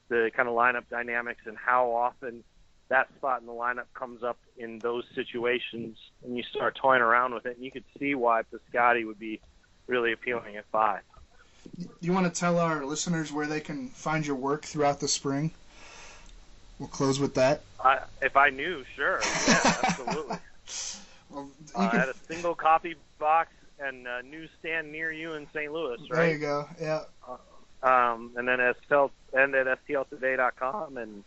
the 0.07 0.29
kind 0.35 0.47
of 0.47 0.55
lineup 0.55 0.83
dynamics 0.89 1.41
and 1.45 1.57
how 1.57 1.91
often 1.91 2.43
that 2.89 3.07
spot 3.17 3.41
in 3.41 3.47
the 3.47 3.53
lineup 3.53 3.85
comes 3.95 4.23
up 4.23 4.37
in 4.57 4.79
those 4.79 5.03
situations, 5.15 5.97
and 6.23 6.37
you 6.37 6.43
start 6.43 6.77
toying 6.79 7.01
around 7.01 7.33
with 7.33 7.45
it, 7.45 7.55
and 7.55 7.65
you 7.65 7.71
could 7.71 7.83
see 7.99 8.13
why 8.15 8.43
Piscotti 8.43 9.05
would 9.05 9.19
be 9.19 9.41
really 9.87 10.11
appealing 10.13 10.55
at 10.55 10.65
five. 10.71 11.01
Do 11.77 11.87
you 12.01 12.13
want 12.13 12.31
to 12.31 12.39
tell 12.39 12.59
our 12.59 12.85
listeners 12.85 13.33
where 13.33 13.47
they 13.47 13.59
can 13.59 13.89
find 13.89 14.25
your 14.25 14.35
work 14.35 14.63
throughout 14.63 14.99
the 14.99 15.07
spring? 15.07 15.51
We'll 16.79 16.89
close 16.89 17.19
with 17.19 17.35
that. 17.35 17.61
I, 17.83 17.99
if 18.21 18.35
I 18.35 18.49
knew, 18.49 18.83
sure, 18.95 19.19
yeah, 19.47 19.59
absolutely. 19.83 20.37
Well, 21.31 21.49
you 21.59 21.71
Uh, 21.75 21.89
can, 21.89 21.99
at 22.01 22.09
a 22.09 22.13
single 22.27 22.53
copy 22.55 22.95
box 23.19 23.49
and 23.79 24.07
a 24.07 24.21
newsstand 24.23 24.91
near 24.91 25.11
you 25.11 25.33
in 25.33 25.47
St. 25.53 25.71
Louis, 25.73 25.97
right? 26.09 26.09
there 26.11 26.31
you 26.31 26.37
go. 26.37 26.69
Yeah. 26.79 27.01
Um, 27.83 28.31
and 28.37 28.47
then 28.47 28.59
STL, 28.59 29.09
and 29.33 29.53
at 29.55 29.67
stltoday.com, 29.87 30.97
and 30.97 31.23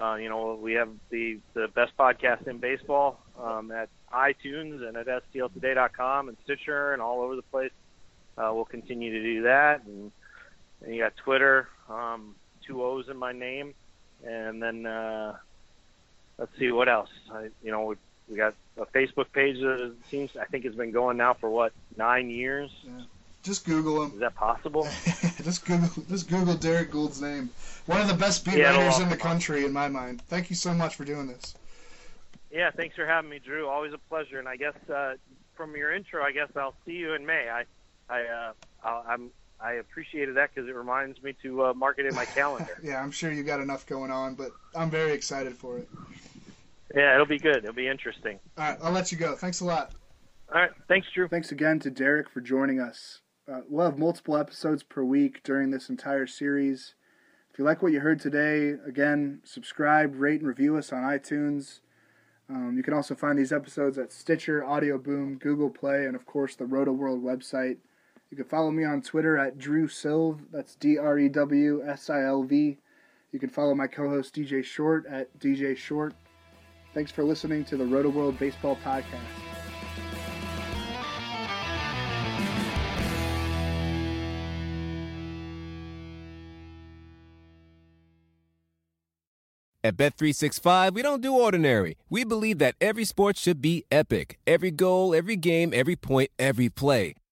uh, 0.00 0.14
you 0.14 0.28
know 0.28 0.54
we 0.60 0.74
have 0.74 0.88
the 1.10 1.38
the 1.54 1.68
best 1.68 1.96
podcast 1.98 2.46
in 2.46 2.58
baseball 2.58 3.18
um, 3.42 3.70
at 3.72 3.88
iTunes 4.12 4.86
and 4.86 4.96
at 4.96 5.06
stltoday.com 5.32 6.28
and 6.28 6.36
Stitcher 6.44 6.92
and 6.92 7.00
all 7.02 7.20
over 7.22 7.34
the 7.36 7.42
place. 7.42 7.72
Uh, 8.38 8.50
we'll 8.54 8.64
continue 8.66 9.10
to 9.10 9.22
do 9.22 9.42
that, 9.42 9.82
and, 9.84 10.12
and 10.82 10.94
you 10.94 11.02
got 11.02 11.16
Twitter, 11.16 11.66
um, 11.88 12.34
two 12.66 12.82
O's 12.84 13.08
in 13.08 13.16
my 13.16 13.32
name, 13.32 13.74
and 14.24 14.62
then 14.62 14.86
uh, 14.86 15.36
let's 16.38 16.56
see 16.58 16.70
what 16.70 16.88
else. 16.88 17.10
I, 17.32 17.48
you 17.62 17.70
know, 17.70 17.84
we, 17.84 17.96
we 18.28 18.36
got 18.36 18.54
a 18.76 18.86
Facebook 18.86 19.32
page 19.32 19.60
that 19.60 19.94
seems 20.10 20.30
I 20.40 20.44
think 20.46 20.64
has 20.64 20.74
been 20.74 20.90
going 20.90 21.16
now 21.16 21.34
for 21.34 21.50
what 21.50 21.72
nine 21.96 22.30
years. 22.30 22.70
Yeah. 22.84 23.02
Just 23.42 23.64
Google 23.64 24.02
him. 24.02 24.12
Is 24.12 24.20
that 24.20 24.34
possible? 24.34 24.86
just 25.42 25.64
Google 25.64 25.88
just 26.08 26.28
Google 26.28 26.54
Derrick 26.54 26.90
Goold's 26.90 27.22
name. 27.22 27.50
One 27.86 28.00
of 28.00 28.08
the 28.08 28.14
best 28.14 28.44
beat 28.44 28.58
Yeah, 28.58 28.76
writers 28.76 28.98
in 28.98 29.08
the 29.08 29.16
country, 29.16 29.64
in 29.64 29.72
my 29.72 29.88
mind. 29.88 30.22
Thank 30.28 30.50
you 30.50 30.56
so 30.56 30.74
much 30.74 30.96
for 30.96 31.04
doing 31.04 31.26
this. 31.26 31.54
Yeah, 32.50 32.70
thanks 32.70 32.96
for 32.96 33.06
having 33.06 33.30
me, 33.30 33.38
Drew. 33.38 33.68
Always 33.68 33.92
a 33.92 33.98
pleasure. 33.98 34.38
And 34.38 34.48
I 34.48 34.56
guess 34.56 34.74
uh, 34.92 35.14
from 35.54 35.76
your 35.76 35.94
intro, 35.94 36.22
I 36.22 36.32
guess 36.32 36.48
I'll 36.56 36.74
see 36.84 36.92
you 36.92 37.14
in 37.14 37.24
May. 37.24 37.48
I, 37.48 37.64
I, 38.12 38.22
uh, 38.22 38.52
I'll, 38.84 39.04
I'm, 39.08 39.30
I 39.62 39.74
appreciated 39.74 40.36
that 40.36 40.50
because 40.54 40.68
it 40.68 40.74
reminds 40.74 41.22
me 41.22 41.34
to 41.42 41.64
uh, 41.66 41.74
mark 41.74 41.98
it 41.98 42.06
in 42.06 42.14
my 42.14 42.24
calendar. 42.24 42.78
Yeah, 42.82 43.02
I'm 43.02 43.10
sure 43.10 43.30
you 43.30 43.42
got 43.42 43.60
enough 43.60 43.86
going 43.86 44.10
on, 44.10 44.34
but 44.34 44.52
I'm 44.74 44.90
very 44.90 45.12
excited 45.12 45.54
for 45.56 45.78
it. 45.78 45.88
yeah, 46.94 47.14
it'll 47.14 47.26
be 47.26 47.38
good. 47.38 47.58
It'll 47.58 47.72
be 47.74 47.88
interesting. 47.88 48.38
All 48.56 48.64
right, 48.64 48.78
I'll 48.82 48.92
let 48.92 49.12
you 49.12 49.18
go. 49.18 49.34
Thanks 49.36 49.60
a 49.60 49.64
lot. 49.64 49.92
All 50.52 50.60
right, 50.60 50.70
thanks, 50.88 51.08
Drew. 51.14 51.28
Thanks 51.28 51.52
again 51.52 51.78
to 51.80 51.90
Derrick 51.90 52.30
for 52.30 52.40
joining 52.40 52.80
us. 52.80 53.20
Uh, 53.50 53.60
we'll 53.68 53.84
have 53.84 53.98
multiple 53.98 54.36
episodes 54.36 54.82
per 54.82 55.02
week 55.04 55.42
during 55.42 55.70
this 55.70 55.88
entire 55.88 56.26
series. 56.26 56.94
If 57.52 57.58
you 57.58 57.64
like 57.64 57.82
what 57.82 57.92
you 57.92 58.00
heard 58.00 58.20
today, 58.20 58.76
again, 58.86 59.40
subscribe, 59.44 60.14
rate, 60.18 60.40
and 60.40 60.48
review 60.48 60.76
us 60.76 60.92
on 60.92 61.02
iTunes. 61.02 61.80
Um, 62.48 62.74
you 62.76 62.82
can 62.82 62.94
also 62.94 63.14
find 63.14 63.38
these 63.38 63.52
episodes 63.52 63.98
at 63.98 64.12
Stitcher, 64.12 64.64
Audio 64.64 64.98
Boom, 64.98 65.36
Google 65.36 65.70
Play, 65.70 66.06
and 66.06 66.16
of 66.16 66.26
course 66.26 66.56
the 66.56 66.64
Roto 66.66 66.92
World 66.92 67.22
website. 67.22 67.78
You 68.30 68.36
can 68.36 68.46
follow 68.46 68.70
me 68.70 68.84
on 68.84 69.02
Twitter 69.02 69.36
at 69.36 69.58
Drew 69.58 69.88
Silv. 69.88 70.38
That's 70.52 70.76
D 70.76 70.98
R 70.98 71.18
E 71.18 71.28
W 71.28 71.82
S 71.84 72.08
I 72.10 72.22
L 72.22 72.44
V. 72.44 72.78
You 73.32 73.38
can 73.40 73.48
follow 73.48 73.74
my 73.74 73.88
co-host 73.88 74.34
DJ 74.34 74.64
Short 74.64 75.04
at 75.06 75.36
DJ 75.40 75.76
Short. 75.76 76.14
Thanks 76.94 77.10
for 77.10 77.24
listening 77.24 77.64
to 77.64 77.76
the 77.76 77.84
Roto 77.84 78.08
World 78.08 78.38
Baseball 78.38 78.78
Podcast. 78.84 79.18
At 89.82 89.96
Bet365, 89.96 90.92
we 90.92 91.02
don't 91.02 91.22
do 91.22 91.32
ordinary. 91.34 91.96
We 92.08 92.22
believe 92.22 92.58
that 92.58 92.76
every 92.80 93.04
sport 93.04 93.36
should 93.36 93.60
be 93.60 93.84
epic. 93.90 94.38
Every 94.46 94.70
goal, 94.70 95.14
every 95.14 95.36
game, 95.36 95.72
every 95.74 95.96
point, 95.96 96.30
every 96.38 96.68
play. 96.68 97.14